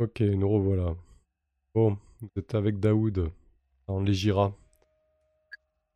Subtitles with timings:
[0.00, 0.94] Ok, nous revoilà.
[1.74, 3.30] Bon, vous êtes avec Daoud
[3.86, 4.52] dans les Gira.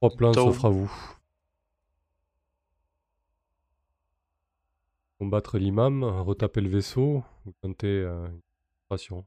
[0.01, 0.47] Trois plans Tao.
[0.47, 0.93] s'offrent à vous.
[5.19, 8.41] Combattre l'imam, retaper le vaisseau, ou tenter euh, une
[8.87, 9.25] opération.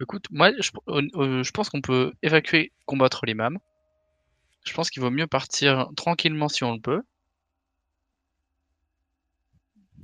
[0.00, 3.58] Écoute, moi, je, euh, euh, je pense qu'on peut évacuer, combattre l'imam.
[4.64, 7.02] Je pense qu'il vaut mieux partir tranquillement si on le peut.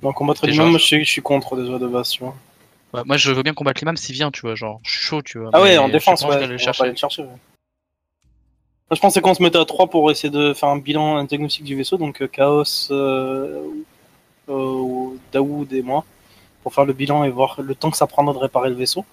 [0.03, 1.87] Donc combattre l'imam, je- je suis, contre déjà de
[2.93, 5.39] moi, je veux bien combattre l'imam s'il vient, tu vois, genre, je suis chaud, tu
[5.39, 5.51] vois.
[5.53, 6.83] Ah ouais, en défense, ouais, je vais on aller le va pas chercher.
[6.83, 7.23] aller le chercher.
[7.23, 7.29] ouais.
[7.29, 11.25] Moi, je pensais qu'on se mettait à 3 pour essayer de faire un bilan, un
[11.25, 13.63] diagnostic du vaisseau, donc euh, Chaos, euh,
[14.49, 16.05] euh, Daoud et moi,
[16.63, 19.05] pour faire le bilan et voir le temps que ça prendra de réparer le vaisseau.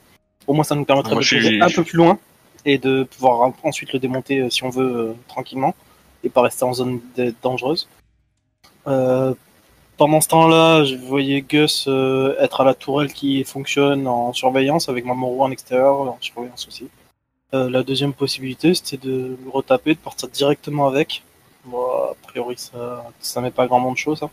[0.48, 2.18] Au moins, ça nous permettrait Moi, de suis- un peu plus loin
[2.66, 5.76] et de pouvoir ensuite le démonter euh, si on veut euh, tranquillement
[6.24, 7.00] et pas rester en zone
[7.44, 7.88] dangereuse.
[8.88, 9.36] Euh,
[9.98, 14.90] pendant ce temps-là, je voyais Gus euh, être à la tourelle qui fonctionne en surveillance
[14.90, 16.88] avec Mamoru en extérieur en surveillance aussi.
[17.54, 21.24] Euh, la deuxième possibilité, c'était de le retaper, de partir directement avec.
[21.66, 24.30] Bon, a priori, ça, ça met pas grand monde chaud, ça.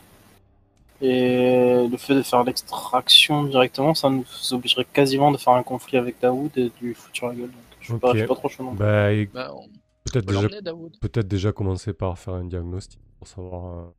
[1.01, 5.97] Et le fait de faire l'extraction directement, ça nous obligerait quasiment de faire un conflit
[5.97, 7.51] avec Daoud et de lui foutre sur la gueule.
[7.51, 8.13] Donc, je suis, pas, Ok.
[8.13, 8.79] je suis pas trop chaud non plus.
[8.79, 9.67] Bah, et Bah, on
[10.05, 13.91] peut-être peut déjà, déjà commencer par faire un diagnostic pour savoir.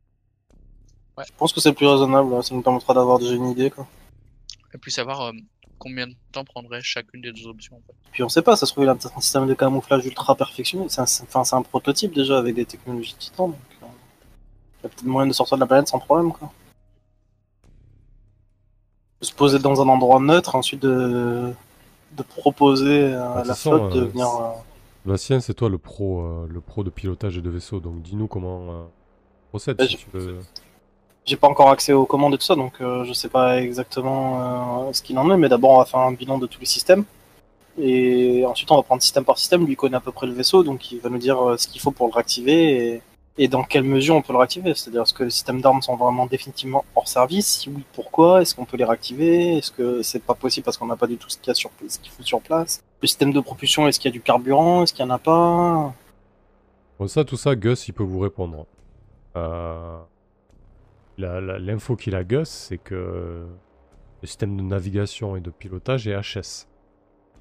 [1.19, 2.41] Euh, Je pense que c'est plus raisonnable, là.
[2.43, 3.69] ça nous permettra d'avoir déjà une idée.
[3.71, 3.87] Quoi.
[4.73, 5.31] Et puis savoir euh,
[5.79, 7.93] combien de temps prendrait chacune des deux options, en fait.
[8.11, 10.35] Puis on sait pas, ça se trouve, il a peut-être un système de camouflage ultra
[10.35, 10.85] perfectionné.
[10.89, 13.49] C'est un, c'est- enfin, c'est un prototype déjà avec des technologies titan.
[13.49, 16.31] Donc, euh, il y a peut-être moyen de sortir de la planète sans problème.
[16.31, 16.51] Quoi.
[19.21, 21.51] Se poser dans un endroit neutre, ensuite de,
[22.11, 24.27] de proposer à toute la façon, flotte de euh, venir.
[24.27, 24.49] euh,
[25.05, 28.27] Bastien, c'est toi le pro, euh, le pro de pilotage et de vaisseau, donc dis-nous
[28.27, 28.83] comment euh,
[29.49, 30.39] procède Bah, si je- tu veux.
[31.27, 34.87] J'ai pas encore accès aux commandes et tout ça, donc euh, je sais pas exactement
[34.87, 36.65] euh, ce qu'il en est, mais d'abord on va faire un bilan de tous les
[36.65, 37.03] systèmes.
[37.77, 40.63] Et ensuite on va prendre système par système, lui connaît à peu près le vaisseau,
[40.63, 43.01] donc il va nous dire euh, ce qu'il faut pour le réactiver
[43.37, 44.73] et, dans quelle mesure on peut le réactiver.
[44.73, 47.45] C'est-à-dire est-ce que les systèmes d'armes sont vraiment définitivement hors service?
[47.45, 48.41] Si oui, pourquoi?
[48.41, 49.57] Est-ce qu'on peut les réactiver?
[49.57, 51.55] Est-ce que c'est pas possible parce qu'on n'a pas du tout ce qu'il y a
[51.55, 52.81] sur ce qu'il faut sur place?
[53.01, 54.83] Le système de propulsion, est-ce qu'il y a du carburant?
[54.83, 55.93] Est-ce qu'il y en a pas?
[56.97, 58.65] Bon, ça, tout ça, Gus, il peut vous répondre.
[59.35, 59.97] Euh,
[61.17, 63.47] L'info qu'il a, Gus, c'est que
[64.21, 66.67] le système de navigation et de pilotage est HS.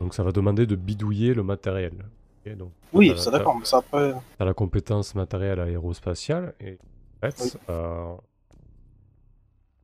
[0.01, 1.93] Donc ça va demander de bidouiller le matériel.
[2.57, 4.15] Donc, Oui, t'as- d'accord, mais ça après.
[4.39, 6.79] T'as la compétence matérielle aérospatiale et
[7.23, 7.51] en fait, Oui.
[7.71, 8.15] euh,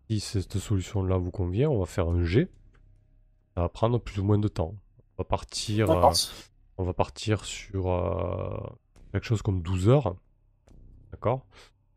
[0.09, 2.49] si cette solution-là vous convient, on va faire un G.
[3.57, 4.75] Ça va prendre plus ou moins de temps.
[5.19, 6.11] On va partir, euh,
[6.79, 8.57] on va partir sur euh,
[9.13, 10.15] quelque chose comme 12 heures.
[11.11, 11.45] D'accord?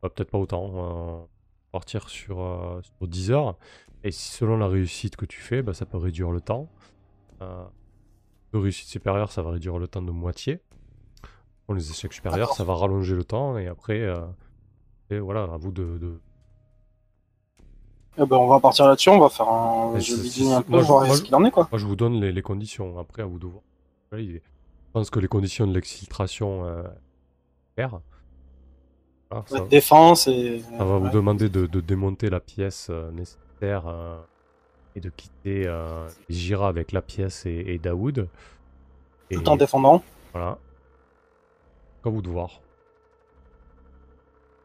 [0.04, 1.28] Euh, Peut-être pas autant.
[1.72, 3.56] Partir sur, euh, sur 10 heures.
[4.04, 6.68] Et si selon la réussite que tu fais, bah, ça peut réduire le temps.
[7.42, 7.64] Euh,
[8.52, 10.60] de réussite supérieure, ça va réduire le temps de moitié.
[11.66, 13.58] Pour les échecs supérieurs, ça va rallonger le temps.
[13.58, 14.20] Et après, euh,
[15.10, 15.98] et voilà, à vous de.
[15.98, 16.20] de-
[18.18, 20.16] Eh ben, on va partir là-dessus, on va faire un jeu
[20.52, 21.68] un peu, moi, je- voir moi, ce qu'il en est quoi.
[21.70, 22.98] Moi, je vous donne les, les conditions.
[22.98, 23.62] Après, à vous de voir.
[24.12, 24.38] Je
[24.92, 26.82] pense que les conditions de l'exfiltration, euh,
[29.30, 30.62] Voilà, ça- Ouais, défense et.
[30.78, 34.16] Ça va vous demander de, de démonter la pièce euh, nécessaire euh,
[34.94, 38.28] et de quitter euh, Jira avec la pièce et, et Daoud.
[39.30, 40.02] Et Tout en défendant.
[40.32, 40.58] voilà.
[42.04, 42.60] À vous de voir.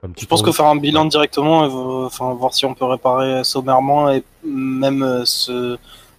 [0.03, 2.85] Un petit Je pense que faire un bilan directement, euh, enfin voir si on peut
[2.85, 5.77] réparer sommairement et même euh, se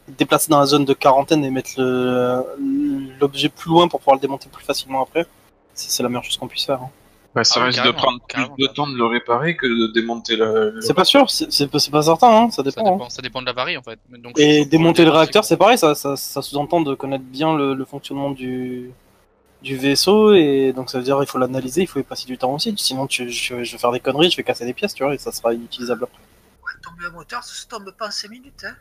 [0.09, 2.45] déplacer dans la zone de quarantaine et mettre le-
[3.21, 5.27] l'objet plus loin pour pouvoir le démonter plus facilement après,
[5.75, 6.83] c'est c'est la meilleure chose qu'on puisse faire.
[6.83, 6.91] hein.
[7.35, 10.37] Bah, ça Ah risque de prendre plus de temps de le réparer que de démonter
[10.37, 10.79] le.
[10.83, 13.03] C'est pas sûr, c'est pas certain, hein, ça Ça dépend.
[13.03, 13.09] hein.
[13.09, 13.99] ça dépend de la varie, en fait.
[14.11, 17.73] Donc, Et démonter le réacteur, c'est pareil, ça, ça, ça sous-entend de connaître bien le,
[17.73, 18.91] le fonctionnement du,
[19.63, 22.37] du vaisseau, et donc ça veut dire il faut l'analyser, il faut y passer du
[22.37, 24.93] temps aussi, sinon tu, je, je vais faire des conneries, je vais casser des pièces,
[24.93, 26.19] tu vois, et ça sera inutilisable après.
[26.19, 28.65] Ouais, tomber un moteur, ça se tombe pas en 5 minutes.
[28.67, 28.75] Hein.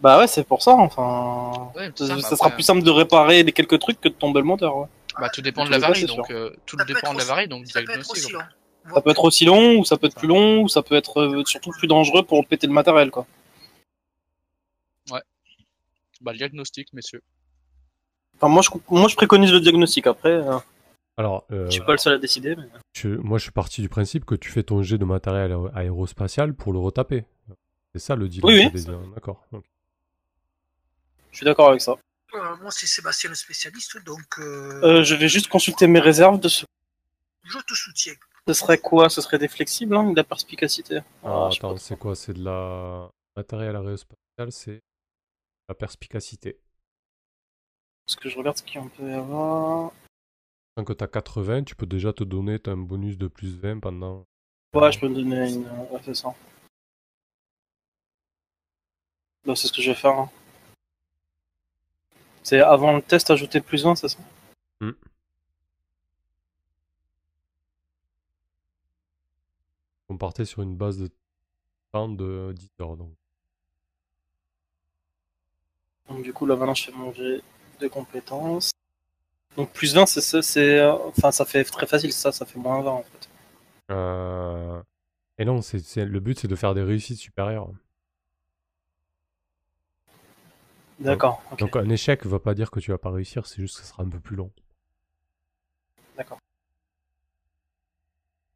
[0.00, 1.70] Bah ouais, c'est pour ça, enfin...
[1.76, 4.46] Ouais, Ça, ça sera plus simple de réparer des quelques trucs que de tomber le
[4.46, 4.86] moteur, ouais.
[5.20, 7.48] Bah, tout dépend de Tous la varie, donc euh, tout Ça dépend de la varie,
[7.48, 8.16] donc Ça peut être diagnostic.
[8.24, 8.42] aussi quoi.
[8.84, 8.94] long.
[8.94, 11.20] Ça peut être aussi long, ou ça peut être plus long, ou ça peut être
[11.20, 13.26] euh, surtout plus dangereux pour péter le matériel, quoi.
[16.20, 17.20] Bah, le diagnostic, messieurs.
[18.36, 20.56] Enfin, moi je, moi, je préconise le diagnostic, après, euh,
[21.16, 22.62] Alors, euh, je suis pas le seul à décider, mais...
[22.92, 25.70] tu- moi, je suis parti du principe que tu fais ton jet de matériel aé-
[25.74, 27.24] aérospatial pour le retaper.
[27.92, 28.40] C'est ça le deal.
[28.44, 28.84] Oui, oui.
[28.84, 29.44] deux, D'accord.
[31.32, 31.96] Je suis d'accord avec ça.
[32.34, 36.40] Euh, moi, c'est Sébastien le spécialiste, donc euh, Euh, je vais juste consulter mes réserves
[36.40, 36.64] de ce...
[37.44, 38.14] je te soutiens.
[38.48, 39.08] Ce serait quoi?
[39.10, 41.00] Ce serait des flexibles, hein, ou de la perspicacité?
[41.22, 42.16] Ah, pas attends, c'est quoi?
[42.16, 44.80] C'est de la matériel aérospatial C'est
[45.68, 46.58] la perspicacité.
[48.06, 49.92] Parce que je regarde ce qu'on peut y avoir.
[50.74, 53.56] Tant que tu as 80, tu peux déjà te donner t'as un bonus de plus
[53.58, 54.24] 20 pendant.
[54.74, 55.66] Ouais, je peux me donner une.
[55.90, 56.34] Ouais, c'est ça.
[59.44, 60.18] Bah, c'est ce que je vais faire.
[60.18, 60.30] hein.
[62.42, 64.18] C'est avant le test ajouter plus 20, c'est ça
[70.08, 71.08] On partait sur une base de
[71.92, 72.96] temps de 10 heures.
[72.96, 73.12] Donc.
[76.08, 77.40] Donc, du coup, là maintenant, je fais mon jet
[77.80, 78.72] de compétences.
[79.56, 80.78] Donc, plus 20, c'est ça, c'est.
[80.80, 83.28] euh, Enfin, ça fait très facile, ça, ça fait moins 20 en fait.
[83.90, 84.82] Euh,
[85.38, 87.70] Et non, c'est, c'est- le but c'est de faire des réussites supérieures.
[91.00, 91.58] D'accord, ok.
[91.58, 93.88] Donc un échec va pas dire que tu vas pas réussir, c'est juste que ça
[93.88, 94.50] sera un peu plus long.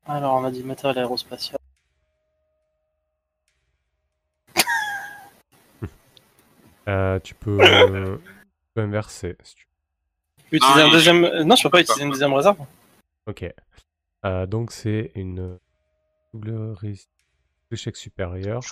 [0.08, 1.58] Alors, on a dit matériel aérospatial.
[6.88, 8.16] Euh, tu peux, euh,
[8.76, 9.36] inverser.
[9.42, 9.66] si tu
[10.52, 11.42] Utiliser Non, un deuxième.
[11.42, 12.58] Non, je peux pas utiliser une deuxième réserve.
[13.26, 13.44] Ok.
[14.24, 15.58] Euh, donc c'est une
[16.32, 16.76] double.
[17.72, 18.62] Échec supérieur.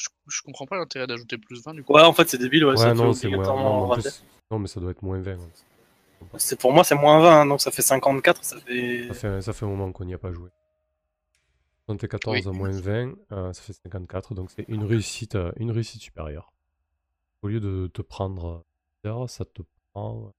[0.00, 1.92] Je, je comprends pas l'intérêt d'ajouter plus 20 du coup.
[1.92, 2.70] Ouais, en fait, c'est débile, ouais.
[2.72, 3.36] Ouais, ça non, fait c'est moins.
[3.38, 4.02] obligatoirement Non, en rater.
[4.02, 5.32] plus- non, mais ça doit être moins 20.
[5.32, 5.48] hein.
[6.38, 9.08] C'est pour moi, c'est moins 20, hein, donc ça fait 54, ça fait.
[9.08, 10.48] Ça fait, ça fait un moment qu'on n'y a pas joué.
[11.86, 12.56] 74 à Oui.
[12.56, 16.52] moins 20, euh, ça fait 54, donc c'est une réussite, euh, une réussite supérieure.
[17.42, 18.64] Au lieu de te prendre
[19.04, 19.62] 10 heures, ça te
[19.92, 20.32] prend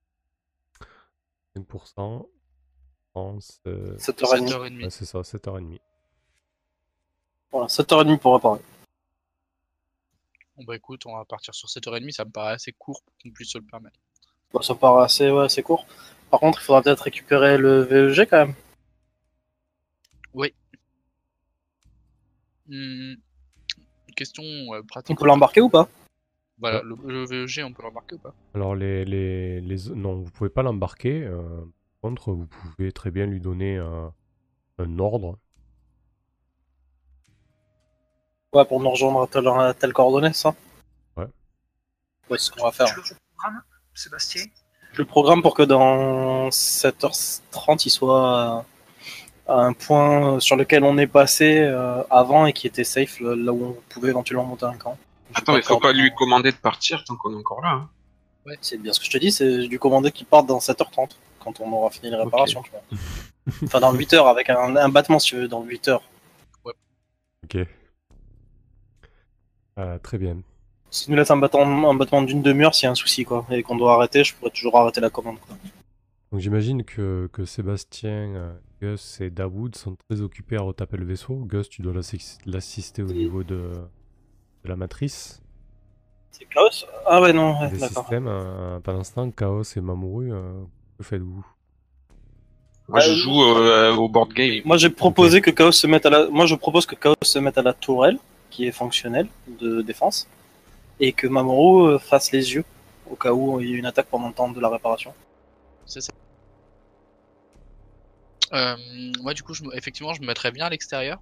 [1.55, 2.27] 5%.
[2.29, 4.47] Je pense, euh, 7h30.
[4.47, 4.83] 7h30.
[4.83, 5.79] ouais, c'est ça, 7h30.
[7.51, 8.59] Voilà, 7h30 pour réparer.
[10.61, 13.31] Bon bah écoute, on va partir sur 7h30, ça me paraît assez court pour qu'on
[13.31, 13.99] puisse se le permettre.
[14.53, 15.87] Bon, ça part assez, ouais, assez court.
[16.29, 18.53] Par contre, il faudra peut-être récupérer le VEG quand même.
[22.67, 23.15] Hmm,
[24.15, 25.17] Question euh, On pratique.
[25.17, 25.89] peut l'embarquer ou pas?
[26.59, 28.35] Voilà, le, le VEG, on peut l'embarquer ou pas?
[28.53, 29.89] Alors les, les, les...
[29.95, 31.23] Non, vous pouvez pas l'embarquer.
[31.23, 31.41] euh,
[32.01, 34.13] par contre, vous pouvez très bien lui donner un,
[34.77, 35.39] un ordre.
[38.53, 40.53] Ouais, pour nous rejoindre à telle, à telle coordonnée, ça
[41.15, 41.25] Ouais.
[42.29, 42.87] Ouais, c'est ce qu'on va faire.
[42.87, 43.03] Tu le
[43.37, 43.61] programmes,
[43.93, 44.43] Sébastien?
[44.93, 48.65] Je le programme pour que dans 7h30, il soit
[49.47, 53.53] à un point sur lequel on est passé euh, avant et qui était safe, là
[53.53, 54.97] où on pouvait éventuellement monter un camp.
[55.33, 57.69] Attends, il faut pas lui commander de partir tant qu'on est encore là.
[57.69, 57.89] hein.
[58.59, 61.59] C'est bien ce que je te dis, c'est lui commander qu'il parte dans 7h30, quand
[61.61, 62.81] on aura fini les réparations, tu vois.
[63.63, 65.99] Enfin, dans 8h, avec un, un battement, si tu veux, dans 8h.
[67.43, 67.57] Ok.
[69.81, 70.37] Euh, très bien.
[70.89, 73.45] S'il nous laisse un battement, un battement d'une demi-heure, s'il y a un souci, quoi,
[73.49, 75.55] et qu'on doit arrêter, je pourrais toujours arrêter la commande, quoi.
[76.31, 81.05] Donc j'imagine que, que Sébastien, euh, Gus et Dawood sont très occupés à retaper le
[81.05, 81.35] vaisseau.
[81.45, 83.15] Gus, tu dois l'assi- l'assister au Oui.
[83.15, 83.71] niveau de,
[84.63, 85.41] de la matrice,
[86.31, 86.85] C'est Chaos?
[87.05, 88.03] Ah ouais, non, ouais, des d'accord.
[88.03, 88.27] systèmes.
[88.27, 90.53] euh, pendant ce temps, Chaos et Mamoru, euh,
[90.97, 91.45] que faites-vous?
[92.87, 94.61] Moi, je joue euh, au board game.
[94.65, 96.27] Moi, j'ai proposé que Chaos se mette à la.
[96.29, 98.17] Moi, je propose que Chaos se mette à la tourelle,
[98.51, 100.27] qui est fonctionnelle de défense,
[100.99, 102.65] et que Mamoru euh, fasse les yeux
[103.09, 105.13] au cas où il y a une attaque pendant le temps de la réparation.
[105.85, 106.13] C'est ça.
[108.53, 108.75] Euh,
[109.21, 111.19] moi, du coup, je effectivement, je me mettrais bien à l'extérieur.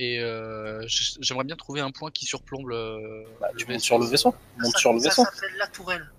[0.00, 0.84] Et euh,
[1.20, 3.24] j'aimerais bien trouver un point qui surplombe le.
[3.40, 4.34] Bah, le tu montes sur le vaisseau.
[4.58, 5.24] Monte ça, sur le ça vaisseau.
[5.24, 6.10] s'appelle la tourelle.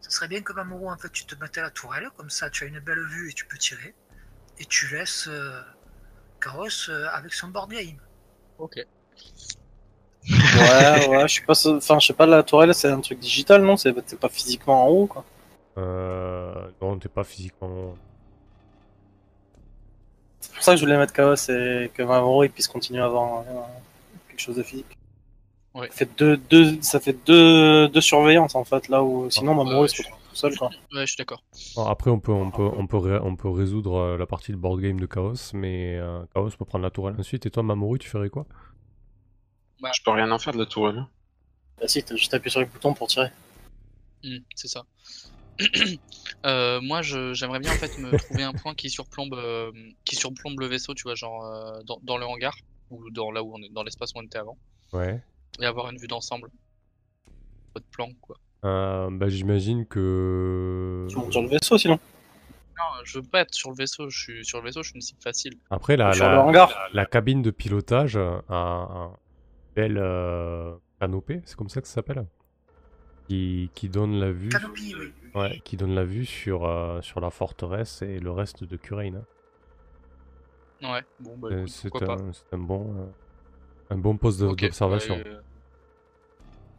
[0.00, 2.50] Ça serait bien que Mamoru, en fait, tu te mettes à la tourelle, comme ça
[2.50, 3.94] tu as une belle vue et tu peux tirer.
[4.58, 5.60] Et tu laisses euh,
[6.88, 7.98] euh, avec son board game.
[8.58, 8.78] Ok.
[10.28, 11.54] Ouais, ouais, je suis pas.
[11.68, 13.76] Enfin, je sais pas, la tourelle, c'est un truc digital, non?
[13.76, 15.24] C'est c'est pas physiquement en haut, quoi.
[15.78, 17.94] euh, Non, t'es pas physiquement.
[20.40, 23.06] C'est pour ça que je voulais mettre Chaos et que Mamoru il puisse continuer à
[23.06, 23.42] avoir euh,
[24.28, 24.96] quelque chose de physique.
[25.74, 25.88] Ouais.
[25.90, 29.80] Ça fait deux, deux, ça fait deux, deux surveillances en fait, là où sinon Mamoru
[29.80, 30.68] Ouais, il se retrouve tout seul, quoi.
[30.92, 31.42] Ouais, je suis d'accord.
[31.74, 34.52] Bon, après, on peut, on peut, on peut, ré- on peut résoudre euh, la partie
[34.52, 37.44] de board game de Chaos, mais euh, Chaos peut prendre la tourelle ensuite.
[37.46, 38.46] Et toi, Mamoru, tu ferais quoi?
[39.82, 41.04] Je peux rien en faire de la tourelle.
[41.80, 43.30] Bah si, t'as juste appuyé sur le bouton pour tirer.
[44.24, 44.82] Hmm, c'est ça.
[46.44, 49.72] Euh, moi, je- j'aimerais bien en fait me trouver un point qui surplombe, euh,
[50.04, 52.54] qui surplombe le vaisseau, tu vois, genre euh, dans, dans le hangar
[52.90, 54.56] ou dans là où on est, dans l'espace où on était avant,
[54.92, 55.20] Ouais.
[55.60, 56.50] et avoir une vue d'ensemble,
[57.74, 58.36] pas de plan, quoi.
[58.64, 61.06] Euh, bah, j'imagine que.
[61.10, 61.98] Tu montes sur le vaisseau sinon.
[62.78, 64.08] Non, je veux pas être sur le vaisseau.
[64.08, 65.54] Je suis sur le vaisseau, je suis une cible facile.
[65.70, 66.72] Après, la, sur la, le hangar.
[66.92, 69.10] la cabine de pilotage a
[69.76, 72.26] belle euh, canopée, c'est comme ça que ça s'appelle
[73.28, 74.48] qui, qui donne la vue.
[74.50, 75.12] Canopy, oui.
[75.34, 79.16] Ouais, qui donne la vue sur, euh, sur la forteresse et le reste de Curaine.
[79.16, 79.26] hein.
[80.82, 81.02] Ouais.
[81.20, 83.06] Bon, bah, Euh, écoute, c'est un, c'est un bon, euh,
[83.90, 85.16] un bon poste d'observation.
[85.16, 85.40] ouais, euh,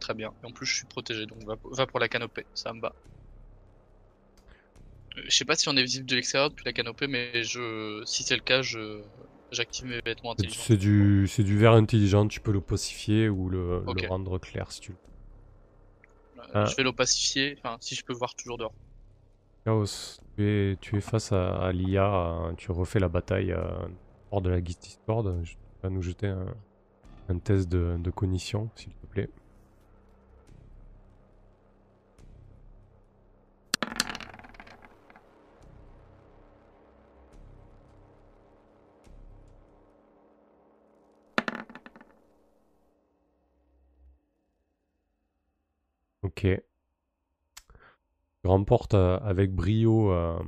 [0.00, 0.32] Très bien.
[0.42, 2.94] Et en plus, je suis protégé, donc va, va pour la canopée, ça me va.
[5.18, 8.02] Euh, Je sais pas si on est visible de l'extérieur depuis la canopée, mais je,
[8.06, 9.02] si c'est le cas, je,
[9.50, 10.60] j'active mes vêtements intelligents.
[10.60, 14.92] C'est du, c'est du verre intelligent, tu peux l'opacifier ou le, rendre clair si tu
[14.92, 14.98] veux.
[16.38, 16.64] Euh, Ah.
[16.64, 18.72] Je vais l'opacifier, enfin, si je peux voir toujours dehors.
[19.64, 23.66] Chaos, tu es, tu es face à, à l'IA, tu refais la bataille euh,
[24.30, 25.42] hors de la guise Discord.
[25.44, 26.54] Tu vas nous jeter un,
[27.28, 29.28] un test de, de cognition, s'il te plaît.
[46.38, 46.44] Ok.
[48.42, 50.40] Tu remportes euh, avec brio, euh,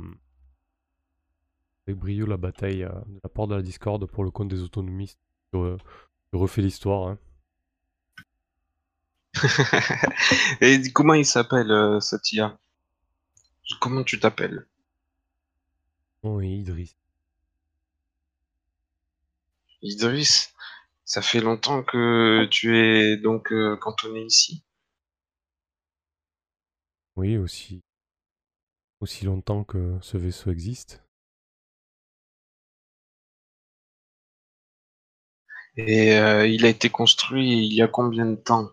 [1.86, 4.62] avec brio la bataille euh, de la porte de la Discord pour le compte des
[4.62, 5.18] autonomistes.
[5.52, 5.78] Tu, re-
[6.32, 7.08] tu refais l'histoire.
[7.08, 7.18] hein.
[10.60, 12.58] Et comment il s'appelle cette IA
[13.80, 14.66] Comment tu t'appelles?
[16.22, 16.96] Oh, et Idriss.
[19.82, 20.54] Idriss?
[21.04, 24.64] Ça fait longtemps que tu es donc cantonné ici?
[27.20, 27.82] Oui, aussi.
[29.00, 31.02] Aussi longtemps que ce vaisseau existe.
[35.76, 38.68] Et euh, il a été construit il y a combien de temps?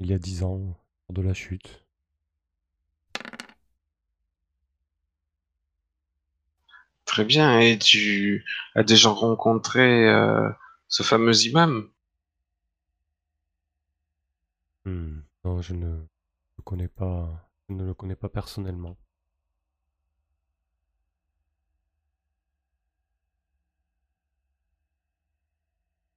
[0.00, 1.82] Il y a dix ans, lors de la chute.
[7.04, 7.60] Très bien.
[7.60, 8.44] Et tu
[8.74, 10.48] as déjà rencontré euh,
[10.88, 11.88] ce fameux imam?
[14.84, 15.86] Hmm, Non, je ne
[16.56, 17.48] le connais pas.
[17.68, 18.96] Je ne le connais pas personnellement.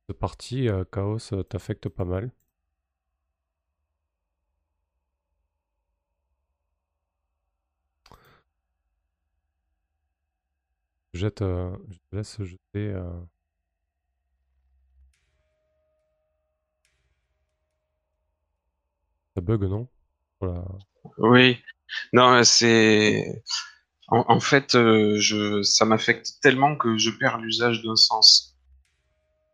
[0.07, 2.31] Cette partie, euh, Chaos, euh, t'affecte pas mal.
[11.13, 12.59] Je Jette, euh, je te laisse jeter.
[12.93, 13.09] euh,
[19.35, 19.87] Ça bug, non?
[20.39, 20.65] Voilà.
[21.17, 21.57] Oui.
[22.13, 23.43] Non, c'est...
[24.07, 28.57] En, en fait, euh, je, ça m'affecte tellement que je perds l'usage d'un sens.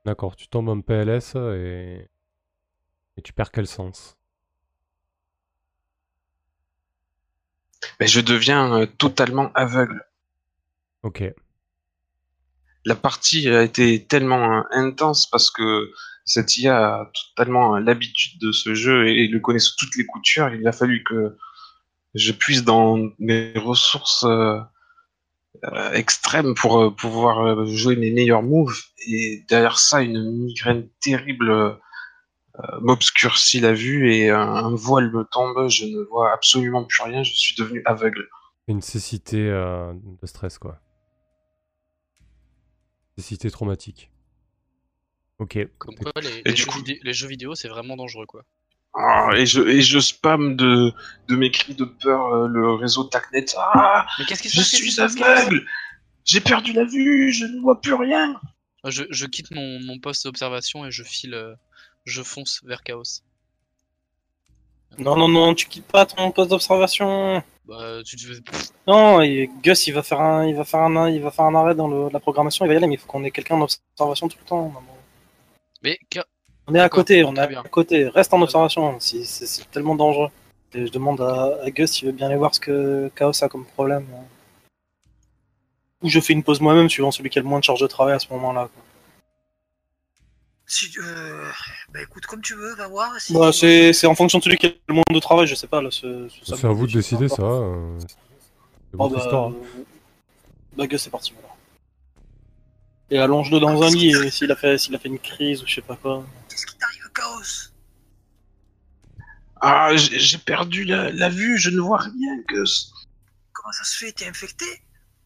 [0.06, 2.10] D'accord, tu tombes en PLS et...
[3.18, 4.18] et tu perds quel sens?
[8.00, 10.04] Mais je deviens euh, totalement aveugle.
[11.04, 11.34] Ok.
[12.86, 15.92] La partie a été tellement euh, intense parce que
[16.26, 20.06] cette IA a totalement euh, l'habitude de ce jeu et le connaît sous toutes les
[20.06, 20.50] coutures.
[20.54, 21.38] Il a fallu que
[22.16, 24.60] je puisse dans mes ressources euh,
[25.94, 28.80] extrêmes pour pouvoir jouer mes meilleurs moves.
[29.08, 31.78] Et derrière ça, une migraine terrible
[32.80, 35.70] m'obscurcit la vue et un, voile me tombe.
[35.70, 37.24] Je ne vois absolument plus rien.
[37.24, 38.28] Je suis devenu aveugle.
[38.68, 40.80] Une cécité de stress, quoi.
[43.18, 44.10] Cécité traumatique.
[45.40, 45.58] Ok.
[45.78, 48.26] Comme quoi, les, Et les du jeux, coup- vidé- les jeux vidéo, c'est vraiment dangereux,
[48.26, 48.44] quoi.
[48.94, 50.92] Ah, et je et je spam de
[51.30, 53.46] de mes cris de peur euh, le réseau Tacnet.
[53.58, 54.68] Ah, Mais qu'est-ce qui se je passe?
[54.70, 55.66] suis aveugle.
[56.26, 57.32] J'ai perdu la vue.
[57.32, 58.40] Je ne vois plus rien.
[58.84, 61.56] passe je, je quitte mon, mon poste d'observation et je file, euh,
[62.06, 63.22] je fonce vers Chaos.
[64.98, 67.42] Non, non, non, tu quittes pas ton poste d'observation.
[67.72, 68.18] Bah, tu.
[68.86, 71.56] Non, et Gus, il va faire un, il va faire un, il va faire un
[71.56, 72.66] arrêt dans le- la programmation.
[72.66, 74.74] Il va y aller, mais il faut qu'on ait quelqu'un en observation tout le temps.
[75.82, 75.98] Mais
[76.68, 78.08] On est à côté, on est à côté.
[78.10, 78.98] Reste en observation.
[79.00, 80.30] c'est tellement dangereux.
[80.74, 83.48] Et je demande à, à Gus s'il veut bien aller voir ce que Chaos a
[83.50, 84.06] comme problème.
[86.02, 87.88] Ou je fais une pause moi-même, suivant celui qui a le moins de charge de
[87.88, 88.70] travail à ce moment-là.
[90.74, 91.52] Si, euh,
[91.94, 93.20] bah écoute, comme tu veux, va voir.
[93.20, 95.46] Si Bah, tu- c'est c'est en fonction de celui qui a le moins de travail,
[95.46, 95.82] je sais pas.
[95.82, 95.92] là.
[95.92, 97.42] ce- ce- ça C'est à vous de décider ça.
[97.44, 98.08] euh, C'est
[98.94, 99.48] Oh, votre bah, histoire.
[99.50, 99.54] hein.
[99.80, 99.84] euh,
[100.78, 101.34] bah, Gus, c'est parti.
[101.34, 101.54] Voilà.
[103.10, 105.68] Et allonge-le dans un lit et s'il a, fait- s'il a fait une crise ou
[105.68, 106.26] je sais pas quoi.
[106.48, 107.72] Qu'est-ce qui t'arrive, Chaos?
[109.60, 111.58] Ah, j'ai j'ai perdu la, la vue.
[111.58, 112.94] Je ne vois rien, Gus.
[113.52, 114.66] Comment ça se fait T'es infecté?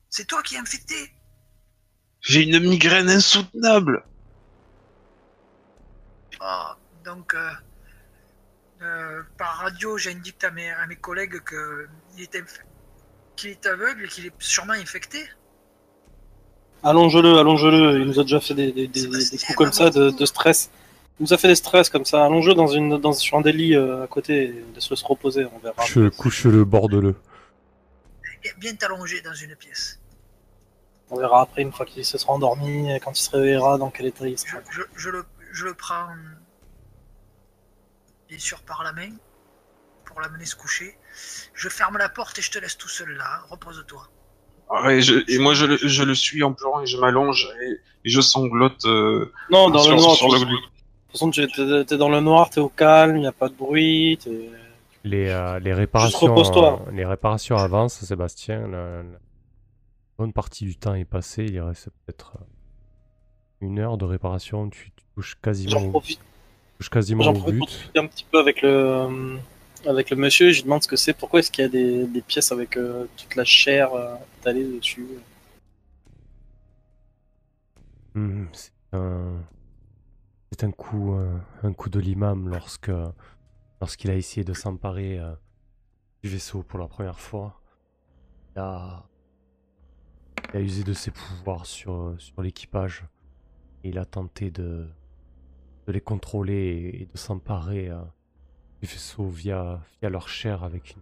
[0.10, 0.96] C'est toi qui es infecté
[2.22, 4.04] J'ai une migraine insoutenable.
[6.39, 7.50] Ah, donc, euh,
[8.82, 11.88] euh, par radio, j'indique à mes, à mes collègues que
[12.18, 12.62] il est inf-
[13.36, 15.24] qu'il est aveugle et qu'il est sûrement infecté.
[16.84, 18.00] Allonge-le, allonge-le.
[18.00, 20.70] Il nous a déjà fait des, coups comme ça de, de stress.
[21.20, 22.25] Il nous a fait des stress comme ça.
[22.25, 24.44] Allonge-le dans une, dans, sur un des lits euh, à côté.
[24.44, 25.46] et Laisse-le se reposer.
[25.46, 25.75] On verra.
[25.77, 27.15] Couche-le, couche-le, borde-le.
[28.58, 30.00] Bien, t'allonger dans une pièce.
[31.10, 33.89] On verra après une fois qu'il se sera endormi, et quand il se réveillera, dans
[33.92, 34.60] quel état il Je, sera.
[34.72, 35.25] je, je le,
[35.56, 36.08] je le prends
[38.30, 39.10] bien sûr par la main,
[40.06, 40.98] pour l'amener se coucher.
[41.54, 43.42] Je ferme la porte et je te laisse tout seul là.
[43.50, 44.08] Repose-toi.
[44.84, 47.72] Ouais, je- et moi, je, le- je le suis en pleurant et je m'allonge et,
[48.06, 50.16] et je sanglote euh, Non, dans sur, le noir.
[50.16, 50.72] sur de le toute
[51.12, 54.18] façon, tu t'es t'es dans le noir, t'es au calme, y a pas de bruit.
[54.24, 54.50] t'es-
[55.04, 56.82] Les, euh, les réparations, repose-toi.
[56.88, 58.68] euh, les réparations avancent, Sébastien.
[58.68, 59.20] La, la
[60.18, 61.46] bonne partie du temps est passée.
[61.46, 62.34] Il reste peut-être
[63.62, 64.68] une heure de réparation.
[64.72, 64.92] Tu,
[65.42, 66.20] quasiment, J'en profite,
[66.92, 69.38] quasiment j'en profite pour discuter un petit peu avec le, euh,
[69.86, 70.52] avec le monsieur.
[70.52, 71.14] Je lui demande ce que c'est.
[71.14, 74.78] Pourquoi est-ce qu'il y a des, des pièces avec euh, toute la chair euh, étalée
[74.78, 75.08] dessus?
[78.14, 79.42] Hmm, c'est un,
[80.52, 81.16] c'est un coup,
[81.64, 82.92] un coup de l'imam lorsque,
[83.82, 85.34] lorsqu'il a essayé de s'emparer euh,
[86.24, 87.60] du vaisseau pour la première fois.
[88.56, 89.06] Il a,
[90.54, 93.04] il a usé de ses pouvoirs sur, sur l'équipage
[93.84, 94.88] et il a tenté de,
[95.88, 98.01] de les contrôler et, de s'emparer euh,
[98.82, 101.01] du vaisseau via, via leur chair avec une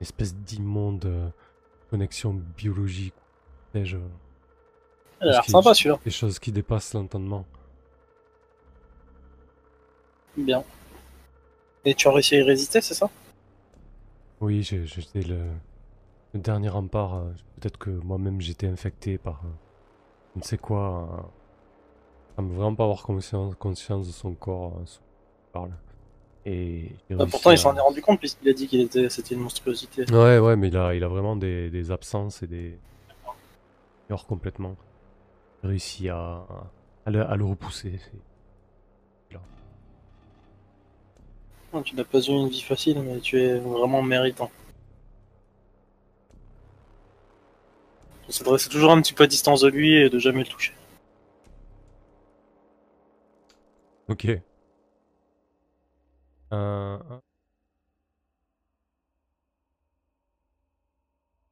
[0.00, 1.28] espèce d'immonde euh,
[1.90, 3.14] connexion biologique.
[3.74, 3.86] Il
[5.28, 5.98] a l'air sympa celui-là.
[6.04, 7.46] des choses qui dépassent l'entendement.
[10.36, 10.64] Bien.
[11.84, 13.10] Et tu as réussi à y résister, c'est ça?
[14.40, 15.50] Oui, j'ai- j'étais le,
[16.34, 17.14] le dernier rempart.
[17.16, 19.48] euh, Peut-être que moi-même j'étais infecté par euh,
[20.34, 21.32] je ne sais quoi.
[22.48, 24.76] Vraiment pas avoir conscience, conscience de son corps.
[24.80, 25.00] euh, son-
[25.52, 25.72] parle.
[26.46, 29.40] Et Bah, Pourtant, il s'en est rendu compte puisqu'il a dit qu'il était, c'était une
[29.42, 30.04] monstruosité.
[30.12, 32.78] Ouais, ouais, mais il a, il a vraiment des, des absences et des.
[33.28, 34.76] Il ignore complètement.
[35.62, 36.46] J'ai réussi à,
[37.06, 38.00] à, le, à le repousser.
[41.72, 44.50] Non, Tu n'as pas eu une vie facile, mais tu es vraiment méritant.
[48.28, 50.46] Il se dresser toujours un petit peu à distance de lui et de jamais le
[50.46, 50.72] toucher.
[54.10, 54.24] Ok.
[54.26, 54.42] Euh,
[56.52, 57.22] un-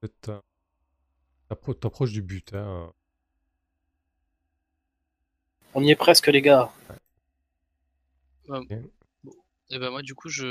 [0.01, 0.41] Peut-être, euh,
[1.49, 2.93] t'appro- T'approches du but, hein.
[5.73, 6.71] On y est presque, les gars.
[9.71, 10.47] Et ben moi du coup je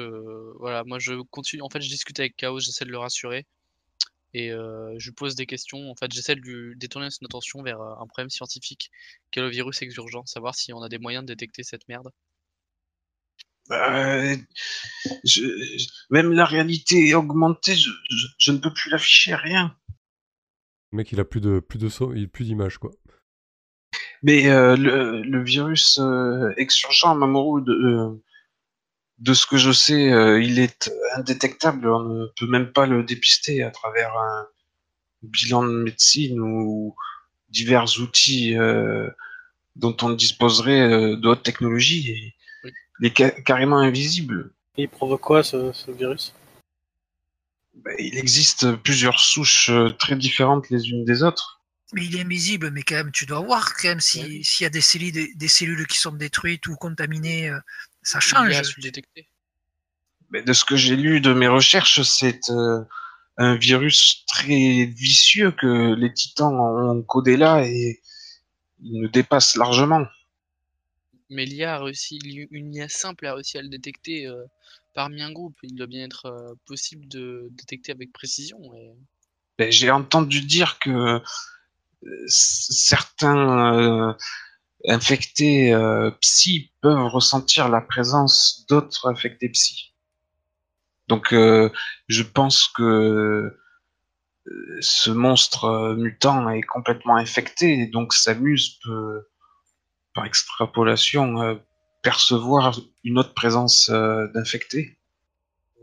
[0.60, 3.45] voilà moi je continue en fait je discute avec Chaos j'essaie de le rassurer
[4.38, 7.63] et euh, je lui pose des questions en fait j'essaie de lui détourner son attention
[7.63, 8.91] vers euh, un problème scientifique
[9.32, 10.26] qu'est le virus exurgent?
[10.26, 12.10] Savoir si on a des moyens de détecter cette merde
[13.71, 14.36] Euh,
[15.26, 15.41] je-
[15.78, 19.76] je- même la réalité augmentée, je, je- je ne peux plus l'afficher, rien.
[20.91, 22.91] Le mec, il a plus de, plus de son, il a plus d'image, quoi.
[24.23, 28.23] Mais euh, le, le virus euh, exurgent, Mamoru, de, euh,
[29.19, 31.88] de ce que je sais, euh, il est indétectable.
[31.89, 34.47] On ne peut même pas le dépister à travers un
[35.23, 36.95] bilan de médecine ou
[37.49, 39.10] divers outils euh,
[39.75, 42.12] dont on disposerait euh, de haute technologie.
[42.12, 42.71] Et Oui.
[42.99, 44.51] Il est ca- carrément invisible.
[44.77, 46.34] Et il provoque quoi, ce, ce virus?
[47.75, 51.57] Ben, il existe plusieurs souches euh, très différentes les unes des autres.
[51.93, 54.41] Mais il est invisible, mais quand même, tu dois voir quand même Ouais.
[54.43, 57.60] s'il y a des cellules, des cellules qui sont détruites ou contaminées, euh,
[58.04, 58.52] ça Il change.
[58.56, 59.30] a su le détecter
[60.30, 62.82] Mais de ce que j'ai lu de mes recherches, c'est euh,
[63.38, 68.02] un virus très vicieux que les titans ont codé là et
[68.82, 70.06] il nous dépasse largement.
[71.30, 72.17] mais l'IA a réussi
[72.52, 74.43] une IA simple a réussi à le détecter euh,
[74.93, 78.93] parmi un groupe il doit bien être euh, possible de détecter avec précision et...
[79.58, 81.19] Ben, j'ai entendu dire que euh,
[82.27, 84.13] certains euh,
[84.88, 89.93] infectés euh, psy peuvent ressentir la présence d'autres infectés psy.
[91.07, 91.69] Donc euh,
[92.07, 93.57] je pense que
[94.79, 99.27] ce monstre mutant est complètement infecté et donc sa muse peut,
[100.17, 101.55] par extrapolation, euh,
[102.01, 104.97] percevoir une autre présence euh, d'infectés.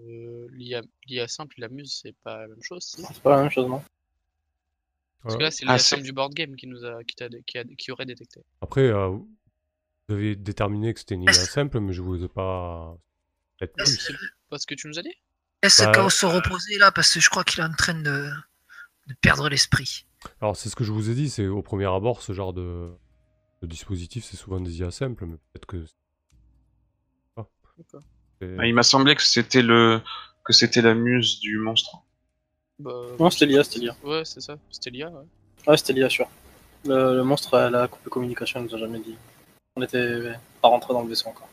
[0.01, 2.83] Euh, l'IA simple, la muse, c'est pas la même chose.
[2.83, 3.83] si C'est pas la même chose, non
[5.25, 7.29] Parce que là, c'est Ah, c'est- simple du board game qui nous a, qui, t'a-
[7.47, 8.41] qui, a- qui aurait détecté.
[8.61, 12.97] Après, euh, vous avez déterminé que c'était une IA simple, mais je vous ai pas.
[13.59, 13.87] Peut-être plus.
[13.99, 14.15] c'est
[14.51, 15.15] pas ce que tu nous as dit
[15.63, 18.29] Laisse Bah, Chaos se reposer là, parce que je crois qu'il est en train de,
[19.07, 20.07] de perdre l'esprit.
[20.41, 22.93] Alors, c'est ce que je vous ai dit, c'est au premier abord, ce genre de,
[23.63, 25.85] de dispositif, c'est souvent des IA simples, mais peut-être que.
[27.37, 27.47] Ah.
[27.79, 28.03] D'accord.
[28.41, 30.01] C'est- Ah, Il m'a semblé que c'était le
[30.45, 31.97] que c'était la muse du monstre.
[32.79, 33.97] Bah, Non, c'était l'IA, c'était l'IA.
[34.05, 35.11] Ouais, c'est ça, c'était l'IA.
[35.11, 35.25] Ouais.
[35.67, 36.29] Ouais, c'était l'IA, sûr.
[36.85, 39.17] Le, le monstre, elle a coupé communication, elle nous a jamais dit.
[39.77, 40.33] On était
[40.63, 41.49] pas rentré dans le vaisseau encore.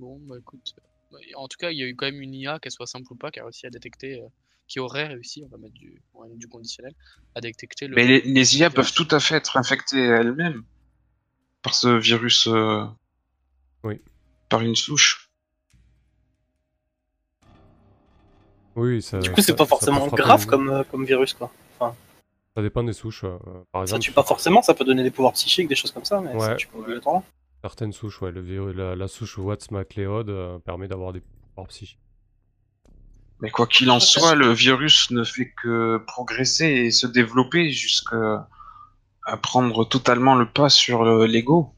[0.00, 0.74] Bon, bah écoute.
[1.10, 3.12] bah, en tout cas, il y a eu quand même une IA, qu'elle soit simple
[3.12, 4.26] ou pas, qui a réussi à détecter, euh,
[4.68, 6.94] qui aurait réussi, on va mettre du, on va mettre du conditionnel,
[7.34, 7.96] à détecter le.
[7.96, 10.62] Mais les, les IA peuvent tout à fait être infectées elles-mêmes
[11.62, 12.46] par ce virus.
[12.46, 12.84] euh,
[13.82, 14.00] Oui.
[14.48, 15.27] Par une souche.
[18.78, 21.50] Oui, ça, Du coup, c'est ça- pas ça forcément grave comme, euh, comme virus, quoi.
[21.80, 23.22] Ça dépend des souches.
[23.24, 23.36] euh,
[23.72, 26.04] par Ça exemple, tue pas forcément, ça peut donner des pouvoirs psychiques, des choses comme
[26.04, 26.56] ça, mais ça Ouais.
[26.56, 27.24] tue pas obligatoirement.
[27.62, 31.68] certaines souches, ouais, le virus, la, la souche Watts MacLeod euh, permet d'avoir des pouvoirs
[31.68, 31.98] psychiques.
[33.40, 38.48] Mais quoi qu'il en soit, le virus ne fait que progresser et se développer jusqu'à
[39.24, 41.72] à prendre totalement le pas sur le- l'ego.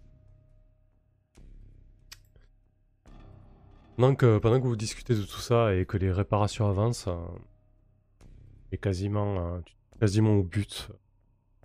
[4.01, 7.19] Pendant que, pendant que vous discutez de tout ça et que les réparations avancent, euh,
[8.73, 9.61] et quasiment, euh,
[10.01, 10.89] quasiment au but,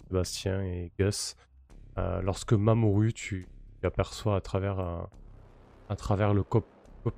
[0.09, 1.37] Sébastien et Gus,
[1.97, 3.47] euh, lorsque Mamoru, tu,
[3.79, 5.01] tu aperçois à travers, euh,
[5.87, 6.65] à travers le cop,
[7.05, 7.15] cop-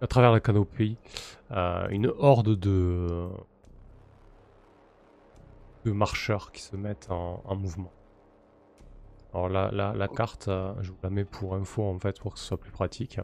[0.00, 0.96] à travers la canopée,
[1.50, 3.28] une horde de,
[5.84, 7.92] de marcheurs qui se mettent en, en mouvement.
[9.34, 12.40] Alors la, la, la carte, je vous la mets pour info en fait, pour que
[12.40, 13.20] ce soit plus pratique.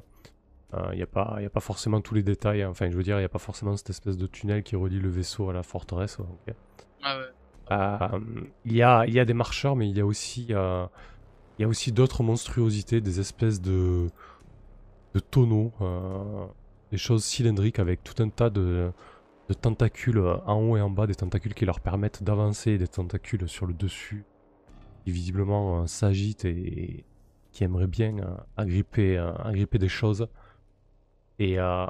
[0.92, 2.70] Il n'y a, pas- y a pas forcément tous les détails, hein.
[2.70, 4.98] enfin je veux dire, il n'y a pas forcément cette espèce de tunnel qui relie
[5.00, 6.18] le vaisseau à la forteresse.
[6.20, 6.54] ok.
[7.02, 7.24] Ah ouais.
[7.70, 8.20] Euh,
[8.64, 10.86] Il y, a, il y a des marcheurs, mais il y a aussi, euh,
[11.58, 14.08] il y a aussi d'autres monstruosités, des espèces de,
[15.14, 16.46] de tonneaux, euh,
[16.90, 18.92] des choses cylindriques avec tout un tas de,
[19.48, 22.88] de tentacules euh, en haut et en bas, des tentacules qui leur permettent d'avancer, des
[22.88, 24.26] tentacules sur le dessus,
[25.04, 27.06] qui visiblement euh, s'agitent et
[27.52, 30.28] qui aimeraient bien euh, agripper, euh, agripper des choses.
[31.38, 31.86] Et, euh,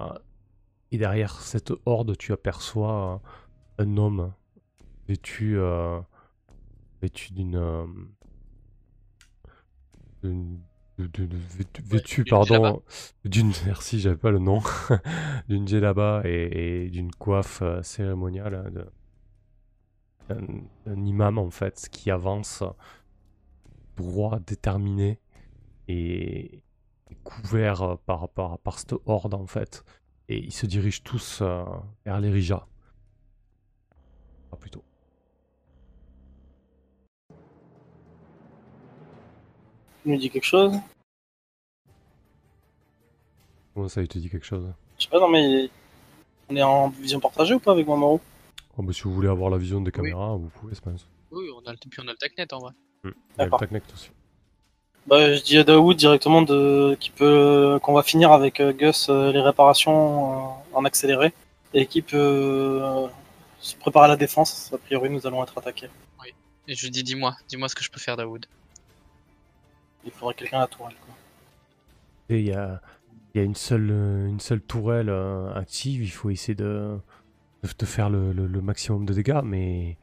[0.90, 3.20] et derrière cette horde, tu aperçois
[3.78, 4.32] un homme
[5.08, 6.00] vêtu, euh,
[7.00, 7.60] vêtu d'une.
[10.98, 12.82] vêtu, pardon,
[13.24, 13.52] d'une.
[13.66, 14.60] Merci, j'avais pas le nom.
[15.48, 18.86] d'une djellaba et, et d'une coiffe euh, cérémoniale de,
[20.28, 20.46] d'un,
[20.86, 22.64] d'un imam en fait qui avance
[23.96, 25.20] droit, déterminé
[25.88, 26.62] et,
[27.26, 29.84] et couvert euh, par, par, par cette horde en fait.
[30.28, 31.64] Et ils se dirigent tous euh,
[32.04, 32.66] vers les Rija.
[34.52, 34.82] Ah, plutôt.
[40.02, 40.76] Tu nous dis quelque chose?
[43.74, 44.72] Comment ça, il te dit quelque chose?
[44.98, 45.70] Je sais pas, non mais.
[46.48, 48.20] On est en vision partagée ou pas avec Mamoru
[48.76, 51.08] Oh, bah, Si vous voulez avoir la vision des caméras, vous pouvez, je pense.
[51.32, 52.72] Oui, on a le, puis on a le TACnet en vrai.
[53.02, 53.10] Hmm.
[53.36, 53.50] Il y a le.
[53.50, 54.10] TACnet aussi.
[55.06, 56.96] Bah, je dis à Daoud directement de...
[56.98, 57.78] qu'il peut...
[57.82, 61.32] qu'on va finir avec euh, Gus euh, les réparations en accéléré
[61.74, 62.16] et qu'il peut
[62.82, 63.06] euh,
[63.60, 64.72] se préparer à la défense.
[64.74, 65.88] A priori, nous allons être attaqués.
[66.68, 68.46] Et je lui dis, dis-moi, dis-moi ce que je peux faire, Daoud.
[70.04, 70.96] Il faudrait quelqu'un à la tourelle.
[71.04, 71.14] Quoi.
[72.28, 72.80] Et il y a,
[73.32, 75.10] il y a une, seule, une seule tourelle
[75.54, 76.98] active, il faut essayer de,
[77.62, 79.96] de, de faire le, le- le maximum de dégâts, mais.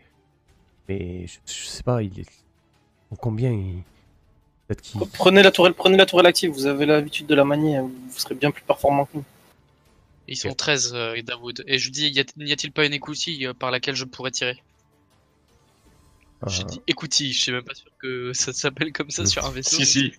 [0.88, 2.32] Mais je, je sais pas, il est.
[3.12, 3.84] en Combien il.
[5.14, 6.52] Prenez la tourelle, prenez la tourelle active.
[6.52, 7.80] Vous avez l'habitude de la manier.
[7.80, 9.26] Vous serez bien plus performant que nous.
[10.28, 10.58] Ils sont Ok.
[10.58, 11.64] 13, euh, Daoud.
[11.68, 14.58] Et je lui dis, n'y a-t-il pas une écoutille euh, par laquelle je pourrais tirer
[16.48, 19.46] J'ai euh, dit écoutille, je suis même pas sûr que ça s'appelle comme ça sur
[19.46, 19.76] un vaisseau.
[19.78, 20.14] Si, si.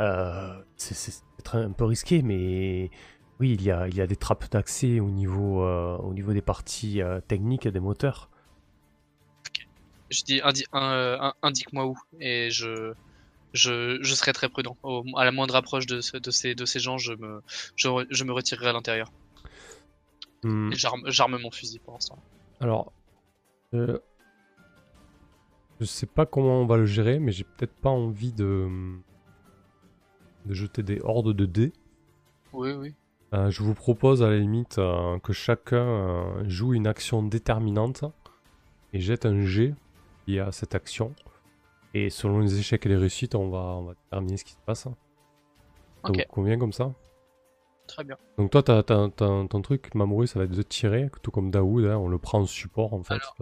[0.00, 1.12] Euh, c'est
[1.54, 2.90] un peu risqué, mais
[3.40, 6.32] oui, il y a, il y a des trappes d'accès au niveau, euh, au niveau
[6.34, 8.28] des parties euh, techniques des moteurs.
[10.10, 12.92] Je dis indi- un- euh, un- indique-moi où et je
[13.52, 14.76] je, je serai très prudent.
[14.82, 17.42] Au- à la moindre approche de, ce- de ces de ces gens, je me
[17.76, 19.10] je, re- je me retirerai à l'intérieur.
[20.42, 22.18] Hmm, Et j'arme mon fusil pour l'instant.
[22.60, 22.92] Alors,
[23.74, 23.98] euh,
[25.80, 28.68] je sais pas comment on va le gérer, mais j'ai peut-être pas envie de,
[30.46, 31.72] de jeter des hordes de dés.
[32.52, 32.94] Oui oui.
[33.34, 38.04] Euh, je vous propose à la limite euh, que chacun euh, joue une action déterminante
[38.92, 39.74] et jette un G
[40.26, 41.14] lié à cette action.
[41.94, 44.60] Et selon les échecs et les réussites, on va, on va déterminer ce qui se
[44.64, 44.82] passe.
[44.82, 44.90] Ça
[46.04, 46.16] Ok.
[46.16, 46.92] vous convient comme ça?
[47.86, 48.16] Très bien.
[48.38, 51.50] Donc toi, t'as, t'as- t'as- ton truc, Mamoru, ça va être de tirer, tout comme
[51.50, 53.14] Daoud, hein, on le prend en support en fait.
[53.14, 53.36] Alors.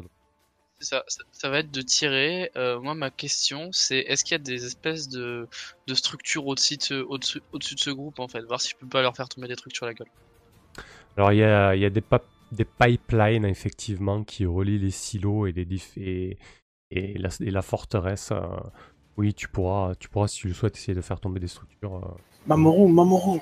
[0.80, 2.50] Ça, ça, ça va être de tirer.
[2.56, 5.46] Euh, moi, ma question, c'est est-ce qu'il y a des espèces de,
[5.86, 8.40] de structures au-dessus de, ce- au-dessus, au-dessus de ce groupe, en fait?
[8.42, 10.08] Voir si je peux pas leur faire tomber des trucs sur la gueule.
[11.16, 12.02] Alors il y a, y a des,
[12.52, 16.38] des pipelines effectivement qui relient les silos et, les et,
[16.90, 18.30] et, la, et la forteresse.
[18.32, 18.40] euh,
[19.16, 21.96] oui, tu pourras, tu pourras, si tu le souhaites, essayer de faire tomber des structures.
[21.96, 22.16] euh.
[22.46, 23.40] Mamoru, Mamoru.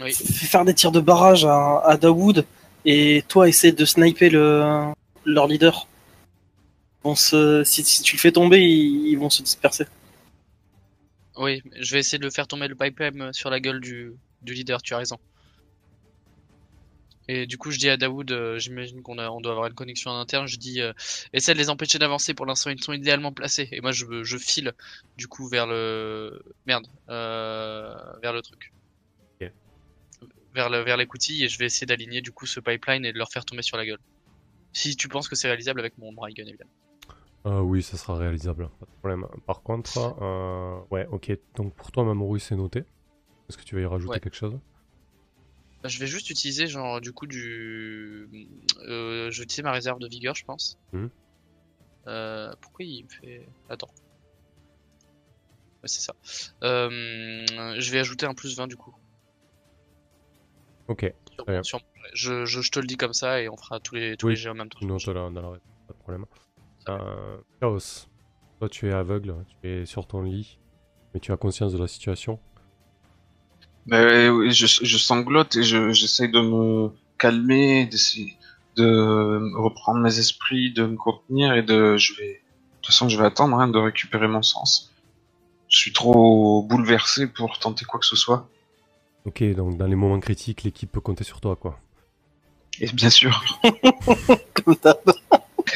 [0.00, 0.12] Oui.
[0.12, 2.44] Fais faire des tirs de barrage à, à Daoud
[2.84, 4.92] et toi essaie de sniper le,
[5.24, 5.88] leur leader.
[7.04, 9.86] On se, si, si tu le fais tomber, ils, ils vont se disperser.
[11.36, 14.12] Oui, je vais essayer de le faire tomber le pipeline sur la gueule du,
[14.42, 15.16] du leader, tu as raison.
[17.30, 20.10] Et du coup, je dis à Daoud, euh, j'imagine qu'on on doit avoir une connexion
[20.10, 20.94] en interne, je dis, euh,
[21.34, 23.68] essaie de les empêcher d'avancer, pour l'instant ils sont idéalement placés.
[23.70, 24.72] Et moi, je, je file,
[25.18, 26.42] du coup, vers le...
[26.66, 28.72] Merde, euh, vers le truc.
[30.54, 33.18] Vers, le, vers l'écoutille et je vais essayer d'aligner du coup ce pipeline et de
[33.18, 34.00] leur faire tomber sur la gueule.
[34.72, 36.70] Si tu penses que c'est réalisable avec mon Gun, évidemment.
[37.46, 39.26] Euh, oui, ça sera réalisable, pas de problème.
[39.46, 40.16] Par contre,
[40.90, 41.30] ouais, ok.
[41.54, 42.80] Donc pour toi, Mamoru, c'est noté.
[43.48, 44.20] Est-ce que tu vas y rajouter Ouais.
[44.20, 44.58] quelque chose?
[45.84, 48.28] Je vais juste utiliser genre du coup du,
[48.80, 50.76] euh, je vais utiliser ma réserve de vigueur, je pense.
[50.92, 51.10] Mhm.
[52.08, 53.90] Euh, pourquoi il me fait, attends.
[55.82, 56.14] Ouais, c'est ça.
[56.64, 57.46] Euh,
[57.78, 58.94] je vais ajouter un plus 20 du coup.
[60.88, 61.80] Ok, Sur- sur-
[62.14, 64.32] je, je, je te le dis comme ça et on fera tous les tous Oui,
[64.32, 64.78] les jets en même temps.
[64.80, 66.24] là dans la pas de problème.
[67.60, 68.06] Chaos,
[68.58, 70.58] toi tu es aveugle, tu es sur ton lit,
[71.12, 72.40] mais tu as conscience de la situation.
[73.90, 78.36] Oui, je, je sanglote et je- j'essaye de me calmer, d'essayer
[78.76, 81.96] de reprendre mes esprits, de me contenir et de.
[81.96, 82.32] Je vais.
[82.34, 84.92] De toute façon, je vais attendre hein, de récupérer mon sens.
[85.68, 88.48] Je suis trop bouleversé pour tenter quoi que ce soit.
[89.26, 91.78] Ok, donc dans les moments critiques, l'équipe peut compter sur toi, quoi.
[92.80, 93.42] Et bien sûr,
[94.54, 94.98] Comme d'hab.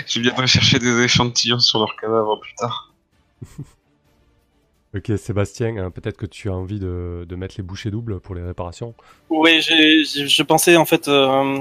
[0.07, 2.93] je viendrai chercher des échantillons sur leur cadavre plus tard.
[4.95, 8.35] Ok, Sébastien, hein, peut-être que tu as envie de, de mettre les bouchées doubles pour
[8.35, 8.95] les réparations.
[9.31, 11.09] Oui, je pensais en fait.
[11.09, 11.59] Euh,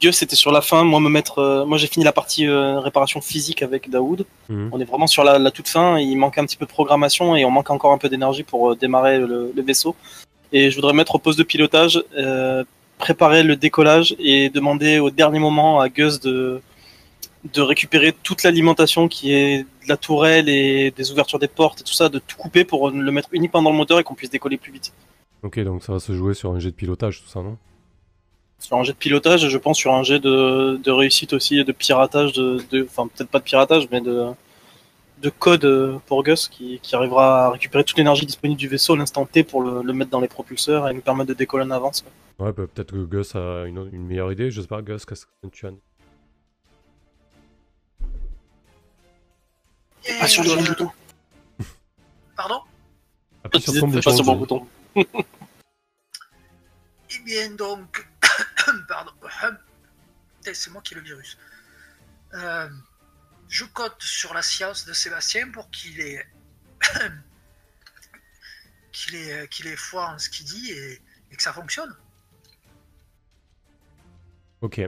[0.00, 0.84] Gus était sur la fin.
[0.84, 1.38] Moi, me mettre.
[1.38, 4.26] euh, moi, j'ai fini la partie euh, réparation physique avec Daoud.
[4.48, 4.70] Mhm.
[4.72, 5.98] On est vraiment sur la, la toute fin.
[5.98, 8.72] Il manque un petit peu de programmation et on manque encore un peu d'énergie pour
[8.72, 9.96] euh, démarrer le, le vaisseau.
[10.52, 12.04] Et je voudrais mettre au poste de pilotage,
[12.98, 16.60] préparer le décollage et demander au dernier moment à Gus de
[17.52, 21.84] de récupérer toute l'alimentation qui est de la tourelle et des ouvertures des portes et
[21.84, 24.30] tout ça, de tout couper pour le mettre uniquement dans le moteur et qu'on puisse
[24.30, 24.92] décoller plus vite.
[25.42, 27.58] Ok, donc ça va se jouer sur un jet de pilotage, tout ça, non?
[28.60, 31.58] Sur un jet de pilotage et je pense sur un jet de, de réussite aussi
[31.58, 34.26] et de piratage de, de- enfin peut-être pas de piratage mais de
[35.20, 38.96] de code pour Gus qui, qui arrivera à récupérer toute l'énergie disponible du vaisseau à
[38.96, 41.70] l'instant T pour le, le mettre dans les propulseurs et nous permettre de décoller en
[41.70, 42.04] avance.
[42.40, 44.50] Ouais, bah, peut-être que Gus a une, une meilleure idée.
[44.50, 45.70] Je sais pas, Gus, qu'est-ce que tu as
[50.20, 50.92] Pas sur le bon bouton.
[52.36, 52.62] Pardon
[53.44, 54.68] Appuie sur ton pas bouton.
[54.96, 55.24] sur.
[57.14, 58.06] Eh bien donc,
[58.88, 59.12] pardon,
[60.46, 61.36] Eh, c'est moi qui ai le virus.
[62.34, 62.68] Euh,
[63.48, 66.26] je compte sur la science de Sébastien pour qu'il ait
[68.92, 71.94] qu'il ait, qu'il ait foi en ce qu'il dit et, et que ça fonctionne.
[74.62, 74.80] Ok.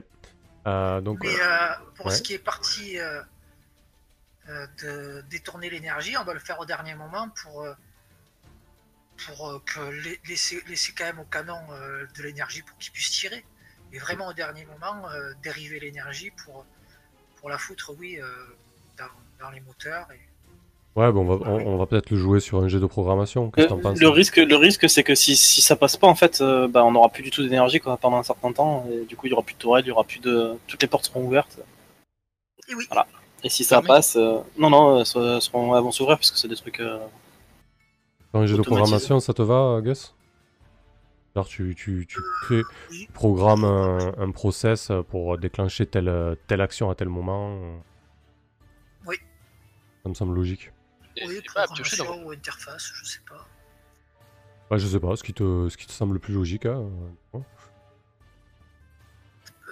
[0.66, 2.14] Euh, donc, Mais euh, euh, pour ouais.
[2.14, 3.22] ce qui est parti euh, euh,
[4.82, 7.72] de détourner l'énergie, on va le faire au dernier moment pour, euh,
[9.26, 12.92] pour euh, que la- laisser, laisser quand même au canon euh, de l'énergie pour qu'il
[12.92, 13.44] puisse tirer.
[13.92, 16.66] Et vraiment au dernier moment, euh, dériver l'énergie pour,
[17.36, 18.26] pour la foutre, oui, euh,
[18.98, 20.08] dans, dans les moteurs.
[20.12, 20.20] Et...
[20.98, 23.50] ouais, bon, on va, on, on va peut-être le jouer sur un jet de programmation.
[23.52, 26.08] Qu'est-ce que t'en penses Le risque, le risque, c'est que si, si ça passe pas,
[26.08, 28.86] en fait, euh, bah, on n'aura plus du tout d'énergie quoi, pendant un certain temps.
[28.90, 30.82] Et du coup, il y aura plus de tourelle, il y aura plus de, toutes
[30.82, 31.58] les portes seront ouvertes.
[32.68, 33.06] Et oui, Voilà.
[33.44, 36.38] Et si ça passe, euh, non, non, elles seront- seront- elles vont s'ouvrir parce que
[36.38, 36.80] c'est des trucs.
[36.80, 36.98] euh,
[38.30, 40.14] Sur un jet de programmation, ça te va, Gus?
[41.36, 42.62] Alors, tu, tu, tu crées,
[43.12, 47.58] programmes un, un process pour déclencher telle, telle action à tel moment.
[49.06, 49.16] Oui.
[50.04, 50.72] Ça me semble logique.
[51.16, 53.46] Et- oui, pas dans- programmation ou interface, je sais pas.
[54.70, 56.66] Ouais, je sais pas, ce qui te, ce qui te semble le plus logique.
[56.66, 56.84] Hein.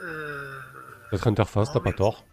[0.02, 0.58] Euh,
[1.10, 2.24] Peut-être interface, t'as pas tort.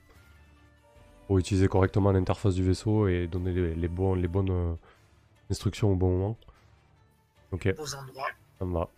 [1.29, 4.73] Pour utiliser correctement l'interface du vaisseau et donner les, les, bons, les bonnes euh,
[5.51, 6.37] instructions au bon moment.
[7.51, 7.71] Ok,
[8.57, 8.89] ça me va.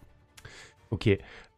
[0.91, 1.10] Ok,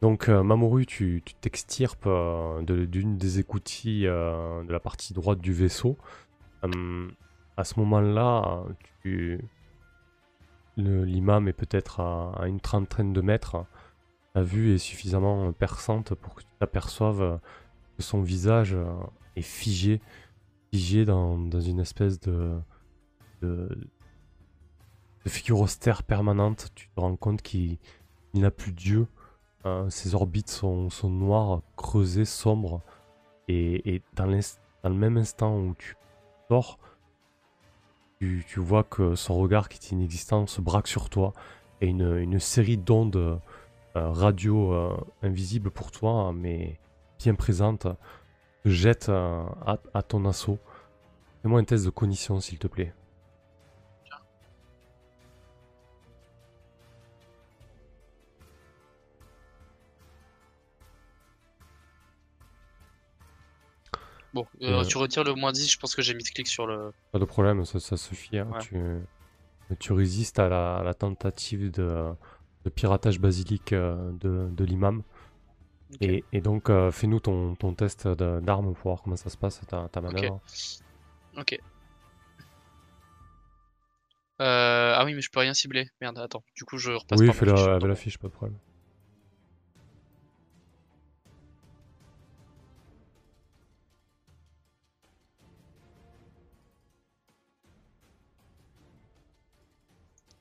[0.02, 5.52] donc euh, Mamoru, tu t'extirpes euh, de- d'une des écoutilles de la partie droite du
[5.52, 5.96] vaisseau.
[7.56, 8.64] À ce moment-là,
[10.76, 13.64] l'imam est peut-être à, à une trentaine de mètres.
[14.34, 17.38] Ta vue est suffisamment perçante pour que tu t'aperçoives
[17.96, 18.76] que son visage
[19.36, 20.00] est figé,
[20.74, 22.58] figé dans, dans une espèce de,
[23.42, 23.68] de,
[25.24, 26.72] figure austère permanente.
[26.74, 27.78] Tu te rends compte qu'il
[28.32, 29.06] il n'a plus d'yeux.
[29.66, 32.80] Euh, ses orbites sont, sont noires, creusées, sombres.
[33.46, 35.96] Et, et dans, dans le même instant où tu
[36.48, 36.80] sors,
[38.18, 41.34] tu, tu vois que son regard qui est inexistant se braque sur toi.
[41.82, 43.38] Et une, une série d'ondes euh,
[43.94, 46.80] radio euh, invisibles pour toi, mais
[47.20, 47.86] bien présentes,
[48.64, 50.58] te jettent euh, à, à ton assaut.
[51.42, 52.92] Fais-moi un test de cognition, s'il te plaît.
[64.32, 64.84] Bon, euh, Euh.
[64.84, 66.92] tu retires le moins 10, je pense que j'ai mis de clic sur le.
[67.12, 68.38] Pas de problème, ça, ça suffit.
[68.38, 68.48] hein.
[68.52, 68.58] Ouais.
[68.60, 68.76] Tu,
[69.78, 72.12] tu résistes à la, à la tentative de,
[72.64, 75.02] de piratage basilique euh, de, de l'imam.
[76.00, 79.36] Et, et donc, euh, fais-nous ton, ton test de- d'arme pour voir comment ça se
[79.36, 80.40] passe, ta, ta manœuvre.
[81.36, 81.58] Ok.
[84.40, 85.88] Euh, ah oui, mais je peux rien cibler.
[86.00, 86.42] Merde, attends.
[86.56, 87.66] Du coup, je repasse oui, par ma fais-le fiche.
[87.68, 88.58] avec la fiche, pas de problème.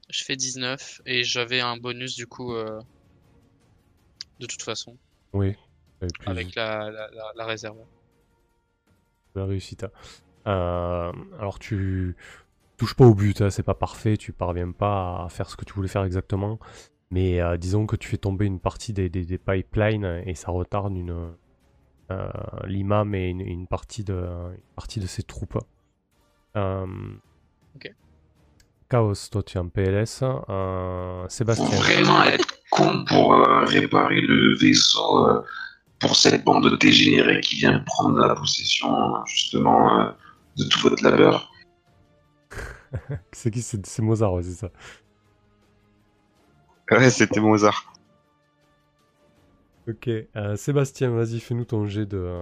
[0.10, 2.80] Je fais 19 et j'avais un bonus du coup euh,
[4.39, 4.98] de toute façon
[5.34, 5.56] Oui,
[6.02, 7.78] avec plus avec la, la, la- la réserve.
[9.36, 9.86] la réussite.
[10.48, 12.15] Euh, alors, tu
[12.78, 15.65] touches pas au but, hein, c'est pas parfait, tu parviens pas à faire ce que
[15.65, 16.60] tu voulais faire exactement.
[17.12, 20.52] Mais euh, disons que tu fais tomber une partie des, des, des pipelines et ça
[20.52, 21.34] retarde une,
[22.12, 22.30] euh,
[22.65, 25.58] l'imam et une, une partie de, une partie de ses troupes.
[26.58, 26.86] Euh,
[27.76, 27.91] Ok.
[28.89, 30.22] Chaos, toi tu es en PLS.
[30.24, 31.78] Euh, Faut Sébastien.
[31.80, 35.42] vraiment être con pour euh, réparer le vaisseau euh,
[36.00, 38.90] pour cette bande dégénérée qui vient prendre la possession
[39.26, 40.10] justement euh,
[40.58, 41.52] de tout votre labeur.
[43.32, 44.70] C'est qui C'est c'est Mozart, ouais, c'est ça.
[46.92, 47.94] Ouais, c'était Mozart.
[49.88, 50.08] Ok.
[50.08, 52.40] euh, Sébastien, vas-y, fais-nous ton jet de.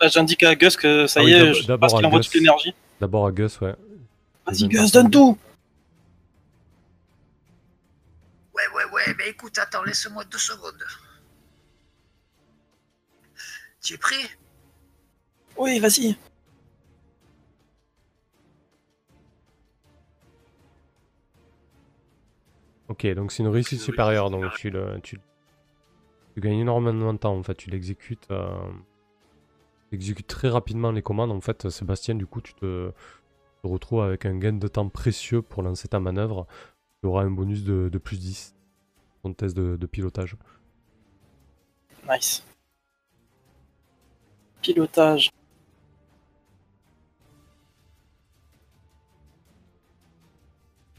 [0.00, 2.20] Bah, J'indique à Gus que ça Ah y oui, est, d'ab- je pense qu'il envoie
[2.20, 2.74] toute l'énergie.
[3.00, 3.74] D'abord à Gus, ouais.
[4.46, 5.38] Vas-y Gus, donne tout
[9.38, 10.84] écoute, attends, laisse-moi deux secondes.
[13.80, 14.16] Tu es prêt?
[15.56, 16.16] Oui, vas-y.
[22.88, 25.20] Ok, donc c'est une réussite supérieure, donc tu, le, tu,
[26.34, 28.28] tu gagnes énormément de temps en fait, tu l'exécutes.
[28.32, 28.72] Euh,
[29.92, 31.30] exécutes très rapidement les commandes.
[31.30, 35.42] En fait, Sébastien, du coup, tu te, te retrouves avec un gain de temps précieux
[35.42, 36.46] pour lancer ta manœuvre.
[37.00, 38.57] Tu auras un bonus de, de plus 10
[39.22, 40.36] ton test de, de pilotage.
[42.08, 42.42] Nice.
[44.62, 45.30] Pilotage.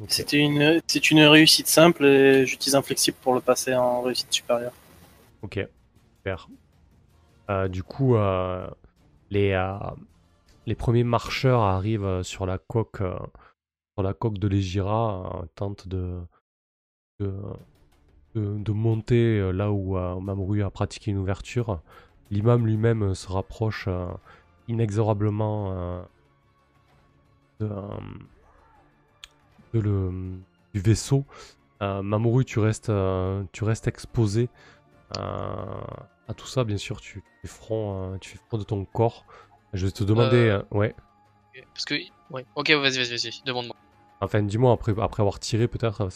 [0.07, 4.31] C'était une, c'est une réussite simple et j'utilise un flexible pour le passer en réussite
[4.31, 4.71] supérieure.
[5.41, 5.59] Ok,
[6.17, 6.47] super.
[7.49, 8.69] Euh, du coup, euh,
[9.29, 9.77] les, euh,
[10.65, 16.21] les premiers marcheurs arrivent sur la coque, sur la coque de l'Egira, tentent de,
[17.19, 17.35] de,
[18.35, 21.81] de- de monter euh, là où euh, Mamoru a pratiqué une ouverture.
[22.31, 23.87] L'imam lui-même euh, se rapproche
[24.67, 26.03] inexorablement
[27.59, 27.69] de,
[29.73, 30.39] de le,
[30.73, 31.25] du vaisseau.
[31.81, 34.49] Euh, Mamoru, tu restes, euh, tu restes exposé
[35.17, 35.21] euh,
[36.27, 39.25] à tout ça, bien sûr, tu, fais front, tu fais front de ton corps.
[39.73, 40.95] Je vais te demander, ouais.
[41.55, 41.95] Ok, Parce que.
[42.29, 42.45] Ouais.
[42.55, 43.43] Ok, vas-y, vas-y, vas-y.
[43.45, 43.75] Demande-moi.
[44.21, 46.09] Enfin, dis-moi après, après avoir tiré, peut-être.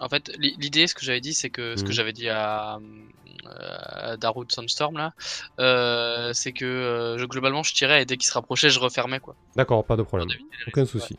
[0.00, 1.94] En fait, l'i- l'idée, ce que j'avais dit, c'est que ce que Mhm.
[1.94, 3.76] j'avais dit à, euh,
[4.12, 5.12] à Darude Sunstorm là,
[5.60, 9.20] euh, c'est que euh, je, globalement, je tirais et dès qu'il se rapprochait, je refermais
[9.20, 9.34] quoi.
[9.56, 10.28] D'accord, pas de problème,
[10.66, 11.16] aucun souci.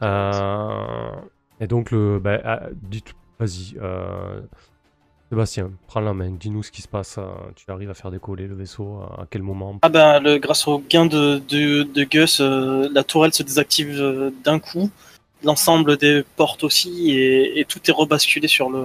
[0.00, 0.08] ouais.
[0.08, 1.10] Euh,
[1.60, 4.40] et donc le, bah, ah, dites, vas-y, euh,
[5.30, 7.16] Sébastien, prends la main, dis-nous ce qui se passe.
[7.18, 7.24] euh,
[7.56, 9.78] tu arrives à faire décoller le vaisseau, à quel moment?
[9.82, 13.90] Ah ben, le, grâce au gain de, de, de Gus, euh, la tourelle se désactive
[14.00, 14.90] euh, d'un coup.
[15.44, 18.84] L'ensemble des portes aussi, et, tout est rebasculé sur le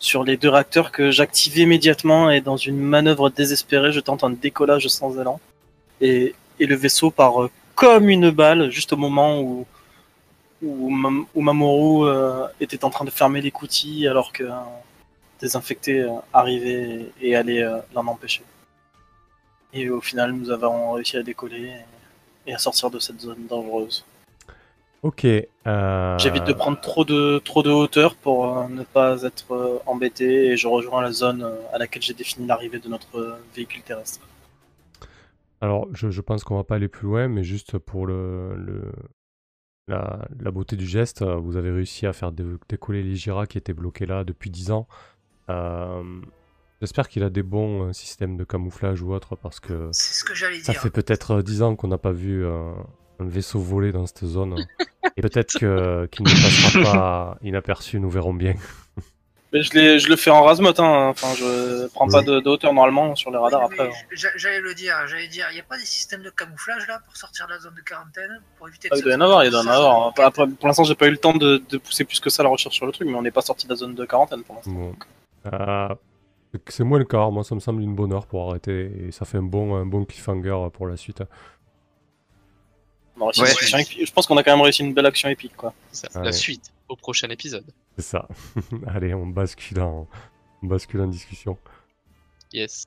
[0.00, 4.30] sur les deux réacteurs que j'active immédiatement et dans une manœuvre désespérée, je tente un
[4.30, 5.40] décollage sans élan.
[6.00, 9.66] Et, et le vaisseau part euh, comme une balle juste au moment où
[10.62, 14.66] où, Mam- où Mamoru euh, était en train de fermer l'écoutille alors que un
[15.40, 18.42] désinfecté euh, arrivait et, et allait euh, l'en empêcher.
[19.72, 21.72] Et au final, nous avons réussi à décoller
[22.46, 24.04] et à sortir de cette zone dangereuse.
[25.04, 25.26] Ok.
[25.26, 29.78] euh, J'évite de prendre trop de, trop de hauteur pour euh, ne pas être euh,
[29.84, 34.26] embêté et je rejoins la zone à laquelle j'ai défini l'arrivée de notre véhicule terrestre.
[35.60, 38.92] Alors, je, je pense qu'on va pas aller plus loin, mais juste pour le, le-
[39.88, 43.58] la, la beauté du geste, vous avez réussi à faire dé- décoller les Gira qui
[43.58, 44.88] étaient bloqués là depuis 10 ans.
[45.50, 46.02] Euh,
[46.80, 50.24] J'espère qu'il a des bons euh, systèmes de camouflage ou autre, parce que ce
[50.62, 50.80] ça dire.
[50.80, 52.72] fait peut-être euh, 10 ans qu'on n'a pas vu euh,
[53.20, 54.64] un vaisseau voler dans cette zone.
[55.16, 58.54] Et peut-être que- qu'il ne passera pas inaperçu, nous verrons bien.
[59.52, 61.10] Mais je, le fais en razmot, hein.
[61.10, 63.86] enfin je prends pas de, de hauteur normalement sur les radars après.
[63.86, 63.92] hein.
[64.12, 66.98] j'a- J'allais le dire, j'allais dire, il n'y a pas des systèmes de camouflage là
[67.06, 69.44] pour sortir de la zone de quarantaine pour éviter Ah, il doit y en avoir,
[69.44, 70.12] il doit y en avoir.
[70.18, 72.48] Après, pour l'instant, j'ai pas eu le temps de, de pousser plus que ça la
[72.48, 74.56] recherche sur le truc, mais on n'est pas sorti de la zone de quarantaine pour
[74.56, 74.72] l'instant.
[74.72, 74.96] Bon.
[75.52, 75.88] Euh,
[76.68, 79.24] c'est moins le cas, moi ça me semble une bonne heure pour arrêter, et ça
[79.24, 81.22] fait un bon, un bon cliffhanger pour la suite.
[83.16, 83.48] On a réussi Ouais.
[83.48, 84.06] une action épique.
[84.06, 85.72] Je pense qu'on a quand même réussi une belle action épique, quoi.
[85.92, 86.08] Ça.
[86.22, 87.64] La suite au prochain épisode.
[87.96, 88.28] C'est ça.
[88.88, 90.08] Allez, on bascule en,
[90.62, 91.56] on bascule en discussion.
[92.52, 92.84] Yes.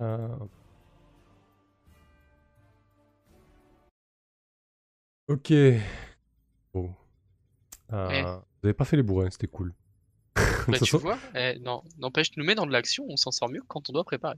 [0.00, 0.28] Euh,
[5.28, 5.52] Ok.
[6.72, 6.94] Bon.
[7.92, 8.22] Euh, Ouais.
[8.22, 9.72] Vous avez pas fait les bourrins, c'était cool.
[10.68, 13.48] Bah, tu vois, eh, non, n'empêche, tu nous mets dans de l'action, on s'en sort
[13.48, 14.36] mieux que quand on doit préparer.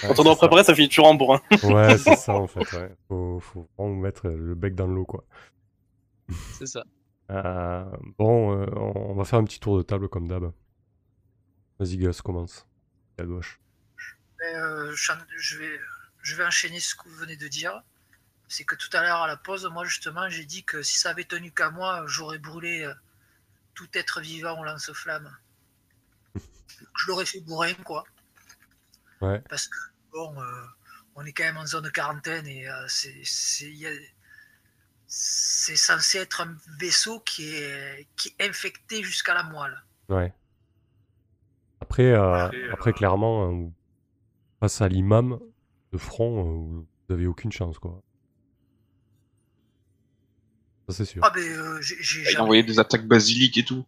[0.00, 0.38] Quand on doit ça.
[0.38, 1.42] préparer, ça finit toujours en bourrin.
[1.62, 2.70] Ouais, c'est ça en fait.
[2.72, 2.94] Ouais.
[3.08, 5.24] Faut, faut vraiment mettre le bec dans l'eau, quoi.
[6.58, 6.84] C'est ça.
[7.30, 7.84] Euh,
[8.18, 10.52] bon, euh, on va faire un petit tour de table comme d'hab.
[11.78, 12.66] Vas-y, Gus, commence.
[13.18, 13.60] À gauche.
[14.40, 15.78] Mais, euh, je, je vais,
[16.22, 17.82] je vais enchaîner ce que vous venez de dire.
[18.48, 21.10] C'est que tout à l'heure à la pause, moi justement, j'ai dit que si ça
[21.10, 22.92] avait tenu qu'à moi, j'aurais brûlé euh,
[23.74, 25.30] tout être vivant au lance-flamme.
[26.34, 28.04] je l'aurais fait bourrin, quoi.
[29.20, 29.40] Ouais.
[29.48, 29.78] Parce que,
[30.12, 30.64] bon, euh,
[31.14, 32.86] on est quand même en zone de quarantaine et euh,
[35.06, 39.82] c'est censé être un vaisseau qui est, qui est infecté jusqu'à la moelle.
[40.08, 40.32] Ouais.
[41.80, 43.72] Après, euh, Après, après euh, clairement,
[44.60, 45.38] face à l'imam
[45.92, 48.00] de front, vous avez aucune chance, quoi.
[50.88, 51.22] Ça, c'est sûr.
[51.24, 53.84] Ah, ben, euh, j'ai Il jamais- envoyé des attaques basiliques et tout.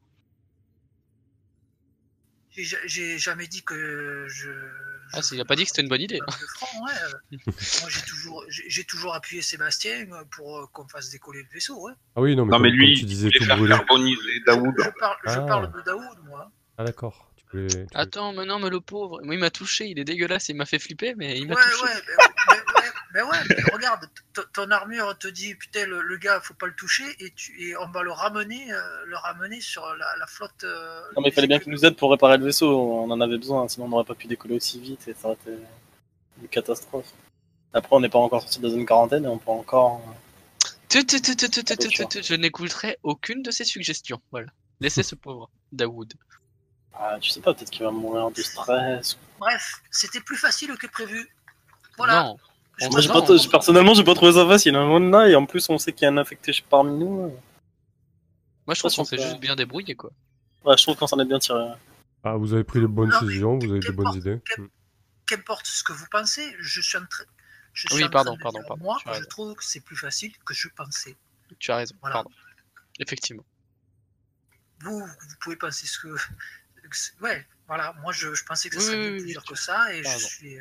[2.51, 4.51] J'ai ja- J'ai jamais dit que je.
[5.13, 6.21] Ah, je- il a pas dit que c'était une bonne idée.
[6.21, 7.31] ouais.
[7.51, 8.45] Moi, j'ai toujours,
[8.89, 11.81] toujours appuyé Sébastien pour euh, qu'on fasse décoller le vaisseau.
[11.81, 11.93] Ouais.
[12.15, 13.57] Ah oui, non, mais, Non, comme, mais comme lui, tu il disais, voulait tout faire
[13.57, 13.75] brûler.
[13.75, 14.75] carboniser Daoud.
[14.79, 15.41] Je, parle, je Ah.
[15.43, 16.51] parle de Daoud, moi.
[16.79, 17.31] Ah d'accord.
[17.95, 20.67] Attends, mais non, mais le pauvre, moi il m'a touché, il est dégueulasse, il m'a
[20.67, 21.85] fait flipper, mais il Ouais, m'a ouais, touché.
[21.85, 22.15] mais,
[22.49, 22.84] mais- mais-
[23.15, 24.07] mais ouais, mais regarde,
[24.53, 27.77] ton armure te dit, putain, le, le gars, faut pas le toucher, et, tu, et
[27.79, 30.65] on va le ramener, euh, le ramener sur la, la flotte.
[30.65, 32.77] euh, Non, mais il fallait bien qu'il nous aide pour réparer le vaisseau.
[32.79, 35.39] On en avait besoin, sinon on n'aurait pas pu décoller aussi vite et ça aurait
[35.47, 35.53] été
[36.43, 37.07] une catastrophe.
[37.73, 40.01] Après, on n'est pas encore sorti de la zone quarantaine et on peut encore.
[40.89, 42.09] Tu, tu, tu, tu, tu, tu, tu, Bien sûr.
[42.09, 44.21] tu, Je n'écouterai aucune de ses suggestions.
[44.31, 44.47] Voilà.
[44.81, 46.13] Laissez ce pauvre Daoud.
[46.93, 49.19] Ah, tu sais pas, peut-être qu'il va mourir de stress.
[49.41, 51.29] Bref, c'était plus facile que prévu.
[51.97, 52.23] Voilà.
[52.23, 52.37] Non.
[52.79, 53.25] Je Moi, j'ai Non.
[53.25, 54.75] pas, j'ai- personnellement, j'ai pas trouvé ça facile.
[54.75, 54.99] Hein.
[55.11, 57.33] là, et en plus, on sait qu'il y a un infecté parmi nous.
[58.67, 60.11] Moi je trouve qu'on s'est juste bien débrouillé quoi.
[60.65, 61.61] Ouais, je trouve qu'on s'en est bien tiré.
[62.25, 64.41] Ah, vous avez pris les bonnes décisions, vous avez des bonnes idées.
[64.57, 64.69] qu'im-.
[65.27, 67.25] Qu'importe ce que vous pensez, je suis en train.
[67.75, 69.81] Je suis Oui, en train pardon, de pardon, dire, pardon, Moi, je trouve que c'est
[69.81, 71.15] plus facile que je pensais.
[71.59, 72.15] Tu as raison, Voilà.
[72.15, 72.31] pardon.
[72.99, 73.45] Effectivement.
[74.81, 76.09] Vous, vous pouvez penser ce que.
[76.89, 77.95] Que Ouais, voilà.
[78.03, 80.19] Moi, je, je pensais que ça serait oui, oui, plus dur que ça, et t'as
[80.19, 80.57] je suis,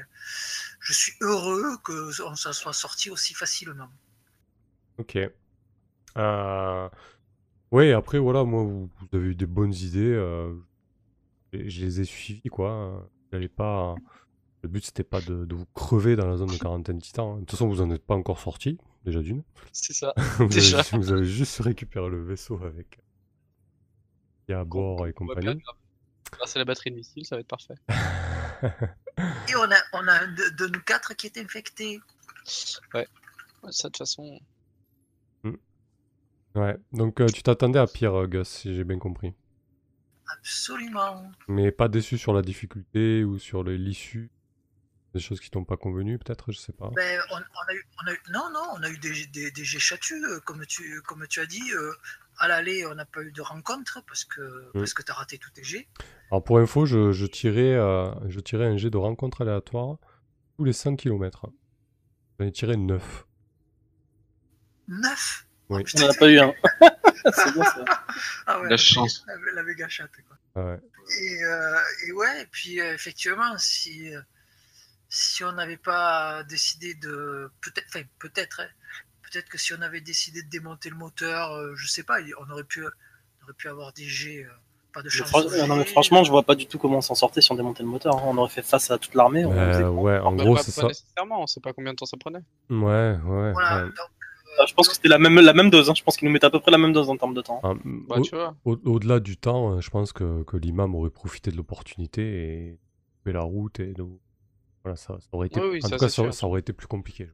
[0.79, 3.89] je suis heureux qu'on s'en soit sorti aussi facilement.
[4.97, 5.17] Ok.
[6.17, 6.89] Euh...
[7.71, 10.13] Ouais, après, voilà, moi, vous, vous avez eu des bonnes idées.
[10.13, 10.53] euh,
[11.53, 13.09] et je les ai suivies, quoi.
[13.31, 13.95] J'allais pas...
[14.63, 17.35] Le but, c'était pas de, de vous crever dans la zone de quarantaine titan.
[17.35, 19.43] De toute façon, vous en êtes pas encore sorti, déjà d'une.
[19.71, 20.13] C'est ça.
[20.39, 20.79] vous, Déjà.
[20.79, 22.99] avez, vous avez juste récupéré le vaisseau avec...
[24.47, 25.61] Il y a à bord et compagnie.
[26.37, 27.75] Grâce à la batterie de missile, ça va être parfait.
[29.49, 31.99] Et on a, on a un de, de nous quatre qui est infecté.
[32.93, 33.07] Ouais,
[33.69, 34.39] Ça, de toute façon.
[36.55, 39.33] ouais, donc euh, tu t'attendais à pire, euh, Gus, si j'ai bien compris.
[40.37, 41.31] Absolument.
[41.47, 44.31] Mais pas déçu sur la difficulté ou sur l'issue?
[45.13, 46.89] Des choses qui t'ont pas convenu, peut-être, je sais pas.
[46.95, 49.51] Ben, on, on a eu, on a eu- non, non, on a eu des, des,
[49.51, 51.71] des jets chatus, euh, comme tu, comme tu as dit.
[51.73, 51.93] euh,
[52.37, 54.41] à l'aller, on n'a pas eu de rencontre parce que,
[54.73, 54.79] Mm.
[54.79, 55.87] parce que tu as raté tous tes jets.
[56.31, 59.97] Alors pour info, je, je tirais, euh, je tirais un jet de rencontre aléatoire
[60.57, 61.47] tous les 100 km.
[62.39, 63.25] J'en ai tiré 9.
[64.87, 65.45] Neuf?
[65.69, 65.83] Oui.
[65.95, 66.53] On n'en a pas eu un.
[67.33, 67.85] c'est bien ça.
[68.45, 69.23] Ah ouais, La chance.
[69.27, 70.37] La, la méga chatte, quoi.
[70.55, 70.79] Ah ouais.
[71.21, 74.21] Et, euh, et ouais, et puis euh, effectivement, si, euh,
[75.09, 77.49] si on n'avait pas décidé de.
[77.61, 78.67] Peut-être, enfin, peut-être, hein,
[79.33, 82.51] peut-être que si on avait décidé de démonter le moteur, euh, je sais pas, on
[82.51, 84.49] aurait pu, on aurait pu avoir des jets, euh,
[84.93, 87.15] pas de Mais fran- non, mais franchement, je vois pas du tout comment on s'en
[87.15, 88.15] sortait si on démontait le moteur.
[88.17, 88.23] hein.
[88.25, 89.43] On aurait fait face à toute l'armée.
[89.43, 90.87] Euh, ouais, en gros, pas- c'est pas ça.
[90.87, 92.43] nécessairement, on sait pas combien de temps ça prenait.
[92.69, 93.51] Ouais, ouais.
[93.53, 93.89] Voilà, ouais.
[93.89, 93.95] donc,
[94.59, 95.89] Ah, Je pense que c'était la même, la même dose.
[95.89, 95.93] hein.
[95.95, 97.59] Je pense qu'ils nous mettaient à peu près la même dose en termes de temps.
[97.63, 98.17] Ah, Bah,
[98.65, 102.79] au- Au-delà du temps, euh, je pense que, que l'imam aurait profité de l'opportunité et
[103.23, 103.95] fait la route et
[104.83, 106.85] voilà, ça, ça aurait été, Oui, oui, en ça, tout cas, ça aurait été plus
[106.85, 107.29] compliqué.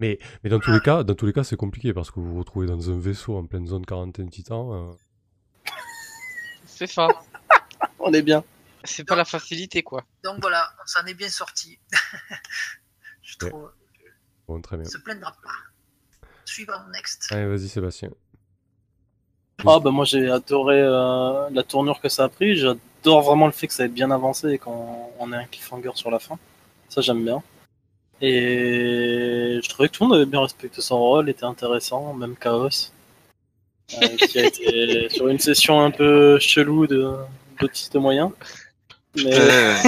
[0.00, 2.32] Mais, mais dans tous les cas, dans tous les cas, c'est compliqué parce que vous
[2.32, 4.74] vous retrouvez dans un vaisseau en pleine zone quarantaine titan.
[4.74, 4.92] euh,
[6.66, 7.08] C'est ça.
[7.98, 8.42] On est bien.
[8.84, 10.04] C'est pas la facilité, quoi.
[10.22, 11.78] donc voilà, on s'en est bien sorti.
[13.22, 13.48] je Ouais.
[13.50, 13.70] trouve.
[14.46, 14.84] Bon, très bien.
[14.84, 16.28] Se plaindra pas.
[16.44, 17.32] Suivant, next.
[17.32, 18.10] Allez, vas-y, Sébastien.
[19.66, 22.56] Ah bah moi j'ai adoré euh, la tournure que ça a pris.
[22.56, 25.92] J'adore vraiment le fait que ça ait bien avancé et qu'on on ait un cliffhanger
[25.94, 26.38] sur la fin.
[26.90, 27.42] Ça j'aime bien.
[28.20, 32.36] Et je trouvais que tout le monde avait bien respecté son rôle, était intéressant, même
[32.36, 32.68] Chaos.
[34.02, 37.12] euh, qui a été sur une session un peu chelou de
[37.60, 38.30] d'autistes moyens.
[39.16, 39.74] Mais Euh,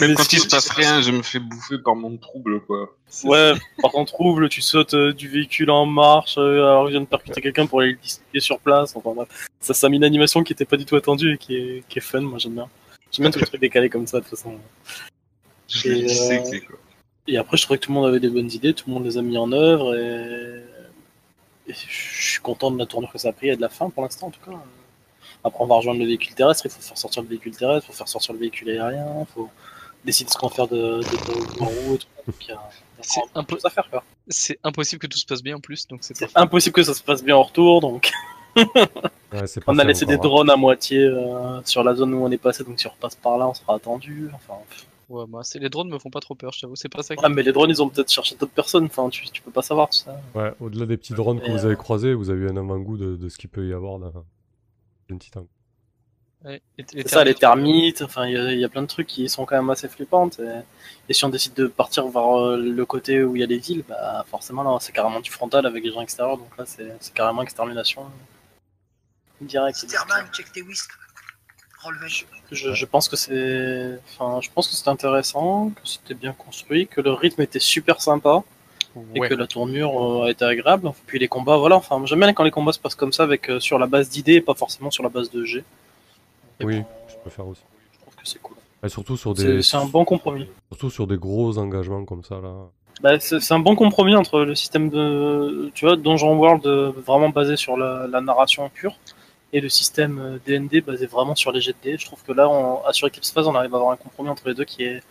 [0.00, 2.94] Même Mais quand il se passe rien, je me fais bouffer par mon trouble, quoi.
[3.24, 7.00] ouais, par contre trouble, tu sautes euh, du véhicule en marche, euh, alors je viens
[7.00, 8.94] de percuter quelqu'un pour aller le disloquer sur place.
[8.94, 11.38] Enfin bref, ça, ça a mis une animation qui était pas du tout attendue et
[11.38, 12.20] qui est, qui est fun.
[12.20, 12.68] Moi j'aime bien.
[13.10, 14.56] J'aime bien tous les trucs décalés comme ça de toute façon.
[15.68, 16.78] Je Et, l'ai euh, disséqué, quoi.
[17.26, 19.04] Et après, je trouvais que tout le monde avait des bonnes idées, tout le monde
[19.04, 20.62] les a mis en œuvre et,
[21.70, 23.90] et je suis content de la tournure que ça a pris et de la fin
[23.90, 24.56] pour l'instant en tout cas.
[25.44, 27.92] Après, on va rejoindre le véhicule terrestre, il faut faire sortir le véhicule terrestre, il
[27.92, 29.50] faut faire sortir le véhicule aérien, il faut
[30.04, 32.70] décider ce qu'on va faire de, de, a
[34.28, 37.02] C'est impossible que tout se passe bien en plus, donc c'est impossible que ça se
[37.02, 38.10] passe bien en retour, donc
[39.30, 40.18] Ouais, on a laissé des hein.
[40.22, 43.14] drones à moitié euh, sur la zone où on est passé, donc si on repasse
[43.14, 44.30] par là, on sera attendu.
[44.34, 44.54] Enfin,
[45.08, 46.76] Ouais, moi, c'est les drones me font pas trop peur, je t'avoue.
[46.76, 47.16] C'est pas ça.
[47.16, 48.84] qui- ah, mais les drones, ils ont peut-être cherché d'autres personnes.
[48.84, 50.20] Enfin, tu, tu peux pas savoir ça.
[50.34, 52.56] Ouais, au-delà des petits drones que Et, vous euh, avez croisés, vous avez eu un
[52.58, 54.12] avant-goût de, de ce qu'il peut y avoir dans
[55.08, 55.46] une Titan.
[56.44, 58.68] Ouais, et- et C'est ça, les termites, termites, enfin, il y, a- il y a
[58.68, 60.38] plein de trucs qui sont quand même assez flippantes.
[60.40, 60.60] Et,
[61.08, 63.58] et si on décide de partir vers euh, le côté où il y a les
[63.58, 66.36] villes, bah, forcément, là, c'est carrément du frontal avec les gens extérieurs.
[66.36, 68.04] Donc là, c'est c'est carrément extermination
[69.40, 69.78] directe.
[69.78, 70.92] Superman, check tes whisks.
[71.82, 72.06] Relevé.
[72.50, 76.86] Je, je pense que c'est, enfin, je pense que c'était intéressant, que c'était bien construit,
[76.86, 78.42] que le rythme était super sympa
[79.14, 79.28] et Ouais.
[79.28, 80.90] que la tournure euh, a été agréable.
[81.06, 81.76] Puis les combats, voilà.
[81.76, 84.08] Enfin, j'aime bien quand les combats se passent comme ça, avec euh, sur la base
[84.08, 85.62] d'idées, et pas forcément sur la base de G.
[86.60, 86.82] Et Oui,
[87.24, 87.62] je faire aussi.
[87.92, 88.56] je trouve que c'est cool.
[88.82, 90.48] Et surtout sur C'est des, c'est un bon compromis.
[90.72, 92.52] surtout sur des gros engagements comme ça là.
[93.02, 96.90] Bah, c'est c'est un bon compromis entre le système de, tu vois, Donjon World euh,
[97.06, 98.96] vraiment basé sur la, la narration pure
[99.52, 101.96] et le système euh, DND basé vraiment sur les jets de dés.
[101.98, 104.28] Je trouve que là, on, à sur Eclipse Phase, on arrive à avoir un compromis
[104.28, 105.02] entre les deux qui est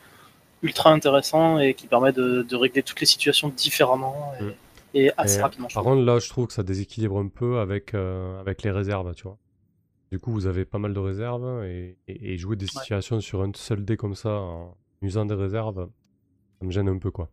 [0.63, 4.53] ultra intéressant et qui permet de, de régler toutes les situations différemment et, Mm.
[4.95, 5.67] et assez Et, rapidement.
[5.73, 9.13] Par contre, là, je trouve que ça déséquilibre un peu avec, euh, avec les réserves,
[9.15, 9.37] tu vois.
[10.11, 13.41] Du coup, vous avez pas mal de réserves et, et- et jouer des situations sur
[13.43, 15.89] un seul dé comme ça en usant des réserves,
[16.59, 17.29] ça me gêne un peu, quoi.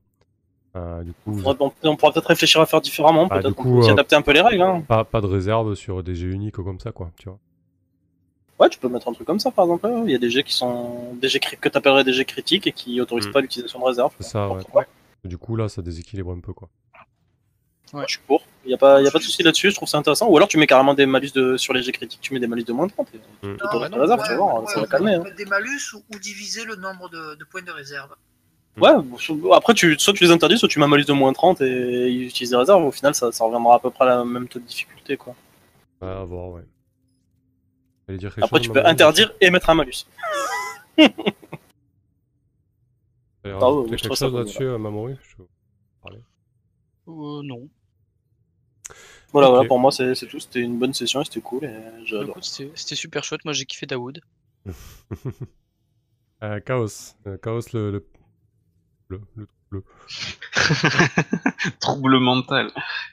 [0.76, 3.92] Euh, du coup, on, on pourra peut-être réfléchir à faire différemment, Ah, peut-être peut euh,
[3.92, 4.62] adapter un peu les règles.
[4.62, 4.82] Hein.
[4.88, 7.38] pas, pas de réserve sur des jets uniques comme ça, quoi, tu vois.
[8.58, 9.88] Ouais, tu peux mettre un truc comme ça par exemple.
[10.06, 12.66] Il y a des jets qui sont des jets que tu appellerais des jets critiques
[12.66, 13.32] et qui autorisent Mm.
[13.32, 14.12] pas l'utilisation de réserve.
[14.18, 14.62] C'est ça, ouais.
[14.70, 14.84] Quoi.
[15.24, 16.68] Du coup, là, ça déséquilibre un peu, quoi.
[17.92, 18.42] Moi, je suis pour.
[18.64, 20.28] Il n'y a, pas- y a pas de souci là-dessus, je trouve ça intéressant.
[20.28, 22.46] Ou alors tu mets carrément des malus de, sur les jets critiques, tu mets des
[22.48, 23.08] malus de moins de 30.
[23.14, 23.56] et Mm.
[23.92, 25.14] réserve, Ouais, tu ouais, ça va calmer.
[25.14, 25.22] Hein.
[25.22, 28.10] mettre des malus ou, ou diviser le nombre de, de points de réserve.
[28.76, 31.12] Ouais, bon, so- après, tu, soit tu les interdis, soit tu mets un malus de
[31.12, 32.82] moins 30 et ils utilisent des réserves.
[32.84, 35.16] Au final, ça, ça reviendra à peu près à la même taux de difficulté.
[35.16, 35.34] Quoi.
[36.02, 36.62] Ouais, à voir, ouais.
[38.16, 40.06] Dire Après, chose, tu peux interdire et mettre un malus.
[43.46, 45.42] Ah ouais, je quelque chose là-dessus, euh, Mamoru Je-
[47.06, 47.68] Euh, non.
[49.32, 50.40] Voilà, voilà, pour moi, c'est c'est tout.
[50.40, 51.68] C'était une bonne session et c'était cool.
[52.40, 53.44] C'était c'était super chouette.
[53.44, 54.20] Moi, j'ai kiffé Daoud.
[56.42, 57.14] Euh, Chaos.
[57.26, 57.90] Euh, Chaos, le...
[57.90, 58.06] le...
[59.08, 59.84] le, le, le-
[61.80, 62.70] Trouble mental.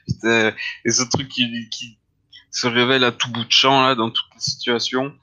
[0.08, 1.98] Et ce truc qui,
[2.54, 5.14] se révèle à tout bout de champ, là, dans toutes les situations.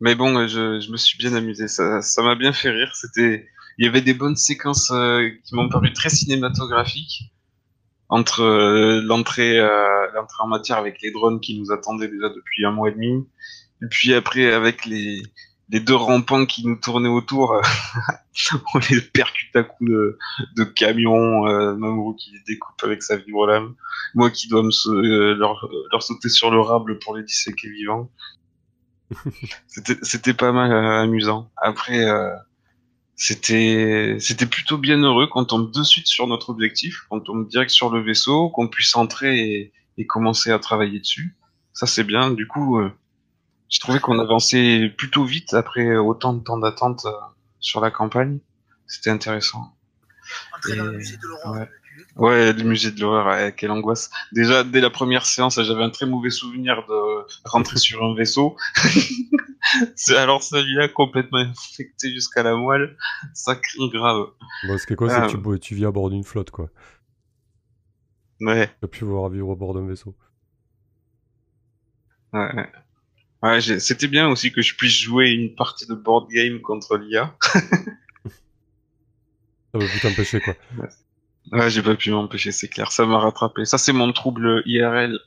[0.00, 1.66] Mais bon, je, me suis bien amusé.
[1.66, 2.92] Ça, m'a bien fait rire.
[3.16, 7.32] Il y avait des bonnes séquences euh, qui m'ont paru très cinématographiques
[8.10, 12.64] entre euh, l'entrée, euh, l'entrée en matière avec les drones qui nous attendaient déjà depuis
[12.64, 13.26] un mois et demi,
[13.82, 15.22] et puis après avec les,
[15.70, 17.62] les deux rampants qui nous tournaient autour, euh,
[18.74, 20.18] on les percute à coups de,
[20.56, 23.74] de camion, euh, Mamoru qui les découpe avec sa vibro-lame,
[24.14, 28.10] moi qui dois me euh, leur, leur sauter sur le rable pour les disséquer vivants.
[29.66, 31.50] C'était c'était pas mal euh, amusant.
[31.56, 32.30] Après, euh,
[33.16, 37.70] c'était c'était plutôt bien heureux qu'on tombe de suite sur notre objectif, qu'on tombe direct
[37.70, 41.36] sur le vaisseau, qu'on puisse entrer et, et commencer à travailler dessus.
[41.72, 42.30] Ça c'est bien.
[42.30, 42.92] Du coup, euh,
[43.70, 47.12] j'ai trouvé qu'on avançait plutôt vite après autant de temps d'attente euh,
[47.60, 48.38] sur la campagne.
[48.86, 49.74] C'était intéressant.
[50.56, 51.52] Entrer dans le musée de l'horreur.
[51.54, 51.68] ouais.
[52.16, 54.10] Ouais, le musée de l'horreur, ouais, quelle angoisse.
[54.32, 58.56] Déjà, dès la première séance, j'avais un très mauvais souvenir de rentrer sur un vaisseau.
[59.96, 62.96] C'est- Alors celui-là, complètement infecté jusqu'à la moelle,
[63.34, 64.26] ça crie grave.
[64.66, 66.50] Bon, ce qui est quoi, c'est que tu, bo- tu vis à bord d'une flotte,
[66.50, 66.70] quoi.
[68.40, 70.16] Ouais, Tu vas plus voir vivre à bord d'un vaisseau.
[72.32, 72.72] ouais.
[73.42, 73.60] Ouais.
[73.60, 77.34] C'était bien aussi que je puisse jouer une partie de board game contre l'IA.
[79.72, 80.56] Ça va plus t'empêcher, quoi.
[81.52, 83.64] Ouais, j'ai pas pu m'empêcher, c'est clair, ça m'a rattrapé.
[83.64, 85.18] Ça, c'est mon trouble IRL.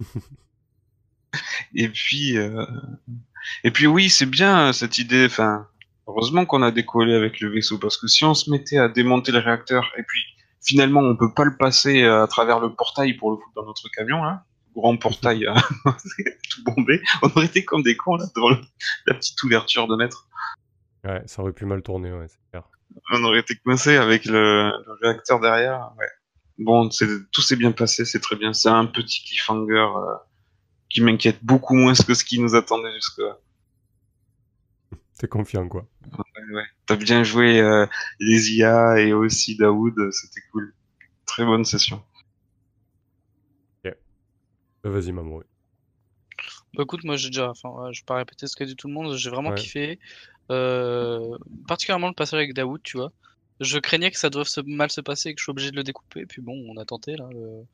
[1.74, 2.66] et puis, euh...
[3.64, 5.26] et puis oui, c'est bien cette idée.
[5.26, 5.66] Enfin,
[6.06, 9.32] heureusement qu'on a décollé avec le vaisseau, parce que si on se mettait à démonter
[9.32, 10.20] le réacteur et puis
[10.62, 13.66] finalement on peut pas le passer euh, à travers le portail pour le foutre dans
[13.66, 14.44] notre camion là.
[14.74, 15.54] Grand portail euh,
[16.50, 17.00] tout bombé.
[17.22, 18.60] On aurait été comme des cons là devant le-
[19.06, 20.28] la petite ouverture de maître.
[21.04, 22.64] Ouais, ça aurait pu mal tourner, ouais, c'est clair.
[23.12, 25.92] On aurait été coincé avec le, le réacteur derrière.
[25.98, 26.08] Ouais.
[26.58, 28.52] Bon, tout s'est bien passé, c'est très bien.
[28.52, 30.14] C'est un petit cliffhanger euh,
[30.88, 33.38] qui m'inquiète beaucoup moins que ce qui nous attendait jusque-là.
[35.18, 35.86] T'es confiant, quoi.
[36.12, 36.64] Ouais, ouais.
[36.86, 37.86] T'as bien joué euh,
[38.20, 40.74] les IA et aussi Daoud, c'était cool.
[41.26, 42.02] Très bonne session.
[44.84, 45.44] Euh, Vas-y, Mamoru.
[46.74, 48.88] Bah écoute, moi j'ai déjà, enfin, ouais, je vais pas répéter ce qu'a dit tout
[48.88, 49.54] le monde, j'ai vraiment Ouais.
[49.54, 49.98] kiffé.
[50.50, 53.12] Euh, particulièrement le passage avec Daoud, tu vois.
[53.60, 55.76] Je craignais que ça doive se, mal se passer et que je sois obligé de
[55.76, 57.64] le découper, puis bon, on a tenté là, le,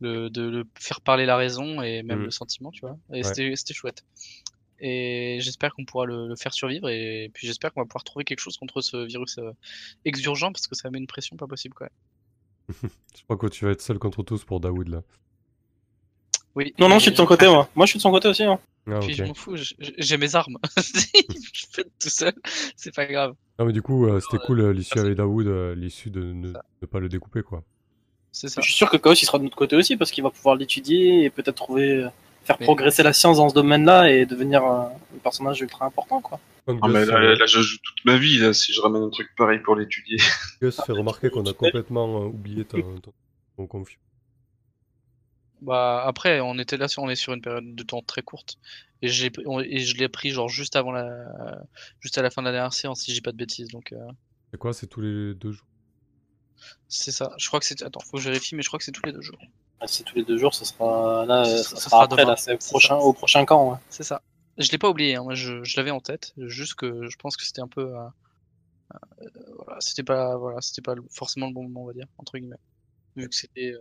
[0.00, 2.24] le- de le faire parler la raison et même Mhm.
[2.26, 2.98] le sentiment, tu vois.
[3.12, 3.24] Et Ouais.
[3.24, 4.04] c'était c'était chouette.
[4.80, 8.24] Et j'espère qu'on pourra le, le faire survivre et puis j'espère qu'on va pouvoir trouver
[8.24, 9.52] quelque chose contre ce virus euh,
[10.04, 11.92] exurgent parce que ça met une pression pas possible quand même.
[13.16, 15.02] Je crois que tu vas être seul contre tous pour Daoud, là.
[16.56, 16.72] Oui.
[16.78, 17.68] Non, non, je suis de son côté, moi.
[17.74, 18.44] Moi, je suis de son côté aussi.
[18.44, 18.58] Hein.
[18.90, 20.58] Ah, Puis je m'en fous, j'ai mes armes.
[20.76, 22.34] je fais tout seul,
[22.76, 23.34] c'est pas grave.
[23.58, 25.06] Non, mais du coup, euh, c'était Ouais, cool euh, l'issue merci.
[25.06, 26.52] avec Daoud, euh, l'issue de ne,
[26.86, 27.62] pas le découper, quoi.
[28.30, 28.60] C'est ça.
[28.60, 30.56] Je suis sûr que Chaos, il sera de notre côté aussi, parce qu'il va pouvoir
[30.56, 32.06] l'étudier et peut-être trouver,
[32.44, 36.20] faire Mais- progresser la science dans ce domaine-là et devenir euh, un personnage ultra important,
[36.20, 36.38] quoi.
[36.66, 39.10] Ah, mais là, euh, là, je joue toute ma vie là, si je ramène un
[39.10, 40.16] truc pareil pour l'étudier.
[40.62, 43.12] Gus fait remarquer qu'on a complètement euh, oublié ton, ton,
[43.56, 44.00] ton confiance.
[45.64, 48.58] Bah après, on était là, sur- on est sur une période de temps très courte
[49.02, 51.06] et j'ai on- et je l'ai pris genre juste avant la,
[52.00, 53.68] juste à la fin de la dernière séance si j'ai pas de bêtises.
[53.68, 53.98] Donc euh,
[54.52, 54.72] C'est quoi?
[54.72, 55.66] C'est tous les deux jours?
[56.88, 57.32] C'est ça.
[57.38, 59.04] Je crois que c'est, attends, faut que je vérifie, mais je crois que c'est tous
[59.04, 59.38] les deux jours.
[59.80, 62.22] Ah, C'est tous les deux jours, ça sera là, Ça- ça, ça sera sera après,
[62.22, 62.30] demain.
[62.32, 63.00] là, c'est C'est prochain, ça.
[63.00, 63.72] au prochain camp.
[63.72, 63.78] Ouais.
[63.90, 64.22] C'est ça.
[64.56, 67.36] Je l'ai pas oublié, hein, moi je, je l'avais en tête, juste que je pense
[67.36, 68.06] que c'était un peu, euh,
[69.20, 69.28] euh,
[69.64, 72.56] voilà, c'était pas, voilà, c'était pas forcément le bon moment, on va dire, entre guillemets,
[73.16, 73.74] vu que c'était.
[73.74, 73.78] euh,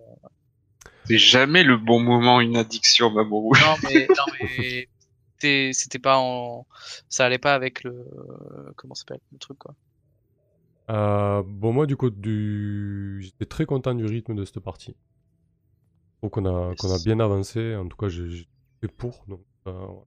[1.05, 3.59] C'est jamais le bon moment une addiction, Mamoru.
[3.59, 4.87] Non mais, non mais,
[5.73, 6.65] c'était, pas en,
[7.09, 8.05] ça allait pas avec le,
[8.75, 9.75] comment ça s'appelle, le truc quoi.
[10.89, 13.21] Euh, bon, moi, du coup, du...
[13.21, 14.91] j'étais très content du rythme de cette partie.
[14.91, 17.73] Je trouve qu'on a, qu'on a bien avancé.
[17.75, 19.23] En tout cas, fait pour.
[19.29, 20.03] Donc, euh, ouais.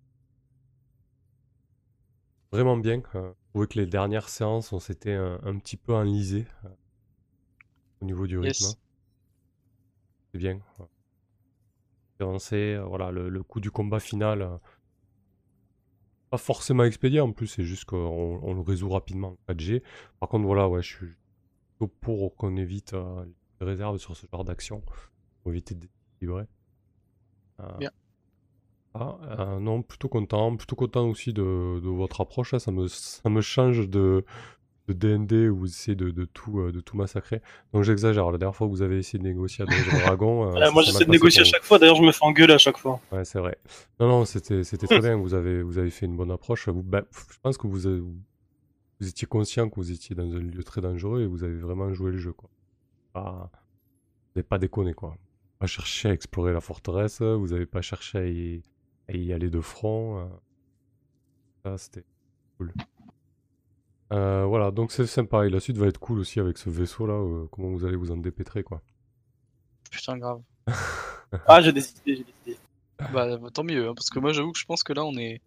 [2.52, 3.02] Vraiment bien.
[3.14, 6.68] Euh, je trouvais que les dernières séances, on s'était un, un petit peu enlisé euh,
[8.02, 8.64] au niveau du rythme.
[8.64, 8.78] Yes.
[10.36, 10.60] C'est bien.
[12.20, 14.60] Avancé, euh, voilà, le, le coup du combat final.
[16.30, 17.96] pas forcément expédié en plus, c'est juste qu'on
[18.42, 19.82] on le résout rapidement en 4G.
[20.20, 21.06] Par contre, voilà, ouais, je suis
[21.78, 23.24] plutôt pour qu'on évite euh,
[23.60, 24.82] les réserves sur ce genre d'action
[25.42, 25.80] pour éviter de
[26.20, 26.46] déséquilibrer.
[27.60, 27.90] Euh, Bien.
[28.94, 32.52] ah, euh, non, plutôt content, plutôt content aussi de, de votre approche.
[32.52, 34.24] là, ça, me, ça me change de,
[34.88, 37.40] de DND où vous essayez de, de tout, euh, de tout massacrer.
[37.72, 38.30] Donc j'exagère.
[38.30, 40.56] La dernière fois que vous avez essayé de négocier à Donjon Dragon.
[40.56, 41.78] euh, moi, j'essaie de négocier à chaque fois.
[41.78, 43.00] D'ailleurs, je me fais engueuler à chaque fois.
[43.10, 43.58] Ouais, c'est vrai.
[43.98, 45.16] Non, non, c'était, très bien.
[45.16, 46.68] Vous avez, vous avez fait une bonne approche.
[46.68, 50.38] Vous, ben, je pense que vous, avez- vous étiez conscient que vous étiez dans un
[50.38, 52.48] lieu très dangereux et vous avez vraiment joué le jeu, quoi.
[53.14, 53.22] Vous
[54.36, 55.16] n'avez pas déconné, quoi.
[55.58, 57.22] Pas cherché à explorer la forteresse.
[57.22, 58.62] Vous n'avez pas cherché à y,
[59.08, 60.20] à y aller de front.
[60.20, 60.26] euh.
[61.64, 62.04] Ça, c'était
[62.58, 62.72] cool.
[64.12, 65.46] Euh, voilà, donc c'est sympa.
[65.46, 67.14] Et la suite va être cool aussi avec ce vaisseau-là.
[67.14, 68.82] euh, comment vous allez vous en dépêtrer, quoi.
[69.90, 70.40] Putain grave.
[71.48, 72.58] Ah, j'ai des idées, j'ai des idées.
[73.12, 75.40] Bah tant mieux, hein, parce que moi j'avoue que je pense que là on est,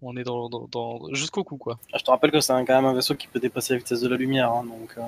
[0.00, 1.78] on est dans, dans, dans- jusqu'au cou quoi.
[1.92, 3.78] Ah, je te rappelle que c'est un- quand même un vaisseau qui peut dépasser la
[3.78, 4.50] vitesse de la lumière.
[4.50, 5.02] hein, donc, euh,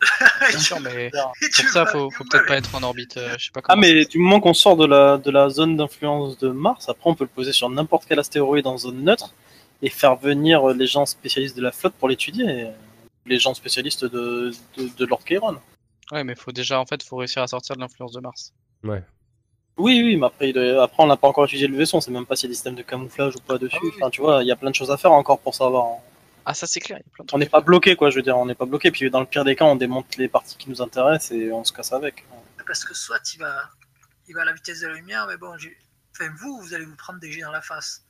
[0.50, 3.16] Bien sûr, mais pour ça faut, faut peut-être pas être en orbite.
[3.16, 3.80] euh, je sais pas Ah, comment.
[3.80, 7.14] mais du moment qu'on sort de la, de la zone d'influence de Mars, après on
[7.14, 9.34] peut le poser sur n'importe quel astéroïde en zone neutre
[9.82, 12.68] et faire venir les gens spécialistes de la flotte pour l'étudier.
[13.26, 15.08] Les gens spécialistes de, de, de.
[16.12, 18.52] Ouais, mais faut déjà en fait faut réussir à sortir de l'influence de Mars.
[18.82, 19.02] Ouais.
[19.76, 22.10] Oui, oui, mais après, doit- après on n'a pas encore étudié le vaisseau, on sait
[22.10, 23.76] même pas s'il y a des systèmes de camouflage ou pas dessus.
[23.78, 23.96] Ah oui, oui.
[24.00, 25.84] Enfin, tu vois, il y a plein de choses à faire encore pour savoir.
[25.86, 25.96] hein.
[26.46, 28.16] Ah ça c'est clair, il y a plein de On n'est pas bloqué, quoi, je
[28.16, 28.90] veux dire, on n'est pas bloqué.
[28.90, 31.62] Puis dans le pire des cas, on démonte les parties qui nous intéressent et on
[31.62, 32.24] se casse avec.
[32.66, 33.54] Parce que soit il va,
[34.28, 35.76] il va à la vitesse de la lumière, mais bon, j'ai-
[36.12, 38.02] enfin, vous, vous allez vous prendre des jets dans la face.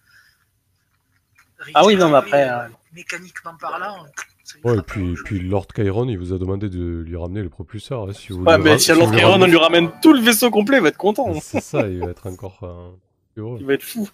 [1.74, 4.04] Ah oui, non, mais après, euh, euh, mécaniquement parlant.
[4.04, 7.48] lui Ouais, et puis, puis Lord Chiron, il vous a demandé de lui ramener le
[7.48, 8.08] propulseur.
[8.08, 10.50] hein, si vous Ouais, mais si Lord lui Chiron, on lui ramène tout le vaisseau
[10.50, 11.34] complet, il va être content.
[11.40, 12.90] C'est ça, il va être encore euh,
[13.34, 13.58] plus heureux.
[13.60, 14.08] Il va être fou.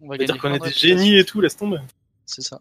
[0.00, 1.78] On va dire qu'on est de des génies et tout, laisse tomber.
[2.24, 2.60] C'est ça.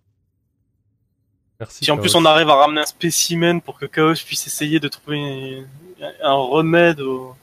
[1.59, 1.85] Merci.
[1.85, 4.87] Si en plus on arrive à ramener un spécimen pour que Chaos puisse essayer de
[4.87, 5.63] trouver
[6.23, 7.35] un remède aux,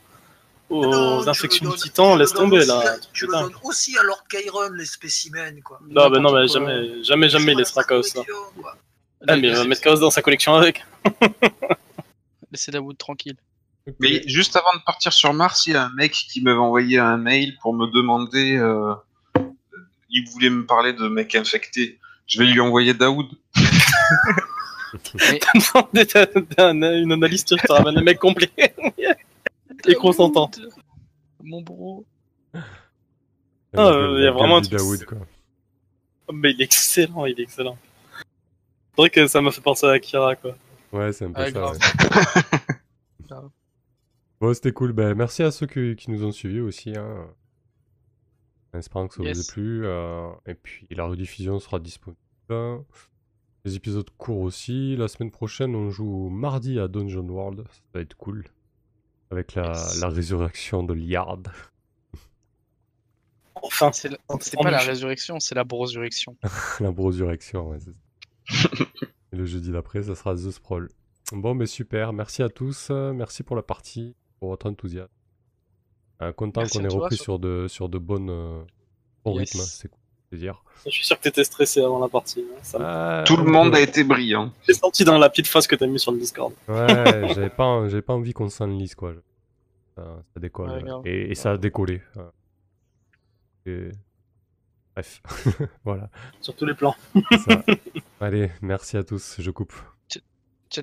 [0.70, 2.96] aux Non, le infections de donnes- titan, tu laisse le tomber là.
[3.12, 5.80] Tu le donnes aussi à Lord Chiron, les spécimens, quoi.
[5.88, 8.22] Non, mais non, mais jamais, jamais, jamais il laissera Chaos là.
[9.26, 10.84] Ah, mais il va mettre Chaos dans sa collection avec.
[12.52, 13.36] Laissez Dawood tranquille.
[14.00, 16.98] Mais juste avant de partir sur Mars, il y a un mec qui m'avait envoyé
[16.98, 18.56] un mail pour me demander.
[18.56, 18.94] euh,
[20.10, 21.98] il voulait me parler de mec infecté.
[22.26, 23.26] Je vais lui envoyer Daoud.
[25.14, 28.50] Mais T'as t'as un- une analyse, tu te ramènes un mec complet.
[29.87, 30.51] Et consentant.
[30.57, 30.72] Dawood,
[31.43, 32.07] Mon bro.
[32.55, 32.61] Ah,
[33.72, 35.18] La euh, gueule- y a vraiment un truc- Daoud, quoi.
[36.33, 37.79] Mais il est excellent, il est excellent.
[38.91, 40.57] C'est vrai que ça m'a fait penser à Akira, quoi.
[40.93, 41.70] Ouais, c'est un peu Ouais, ça.
[41.70, 43.49] ouais.
[44.41, 44.93] Bon, c'était cool.
[44.93, 46.97] Ben, merci à ceux qui, qui nous ont suivis aussi.
[46.97, 47.26] Hein.
[48.74, 49.87] En espérant que ça vous ait plu.
[49.87, 52.18] euh, et puis la rediffusion sera disponible.
[53.64, 54.97] Les épisodes courts aussi.
[54.97, 57.64] La semaine prochaine, on joue mardi à Dungeon World.
[57.70, 58.45] Ça va être cool.
[59.31, 59.72] Avec la,
[60.09, 61.43] résurrection de Liard.
[63.55, 64.11] Enfin, C'est
[64.62, 64.91] pas la jeu.
[64.91, 66.37] résurrection, c'est la brosurrection.
[66.81, 68.68] la brosurrection, ouais, c'est ça.
[69.33, 70.89] Et le jeudi d'après, ça sera The Sprawl.
[71.33, 72.12] Bon, mais super.
[72.14, 72.91] Merci à tous.
[72.91, 75.12] Merci pour la partie, pour votre enthousiasme.
[76.22, 78.62] Euh, content qu'on ait repris sur de, sur de bonnes, euh,
[79.24, 79.53] bons Yes.
[79.53, 79.64] rythmes.
[79.66, 80.01] C'est cool.
[80.31, 80.62] Plaisir.
[80.85, 82.41] je suis sûr que t'étais stressé avant la partie.
[82.47, 82.59] hein.
[82.62, 84.53] Ça Ah, Tout le monde a été brillant.
[84.66, 86.53] J'ai senti dans la petite face que t'as mis sur le Discord.
[86.68, 89.14] Ouais, j'avais pas, j'avais pas envie qu'on s'enlise, quoi.
[89.97, 90.05] Ça,
[90.35, 90.70] ça décolle.
[90.70, 92.03] Ouais, et, et ça a décollé.
[93.66, 93.91] Et-
[94.95, 95.22] Bref.
[95.85, 96.11] voilà.
[96.41, 96.95] Sur tous les plans.
[98.20, 99.37] Allez, merci à tous.
[99.39, 99.72] Je coupe.
[100.09, 100.83] Ciao,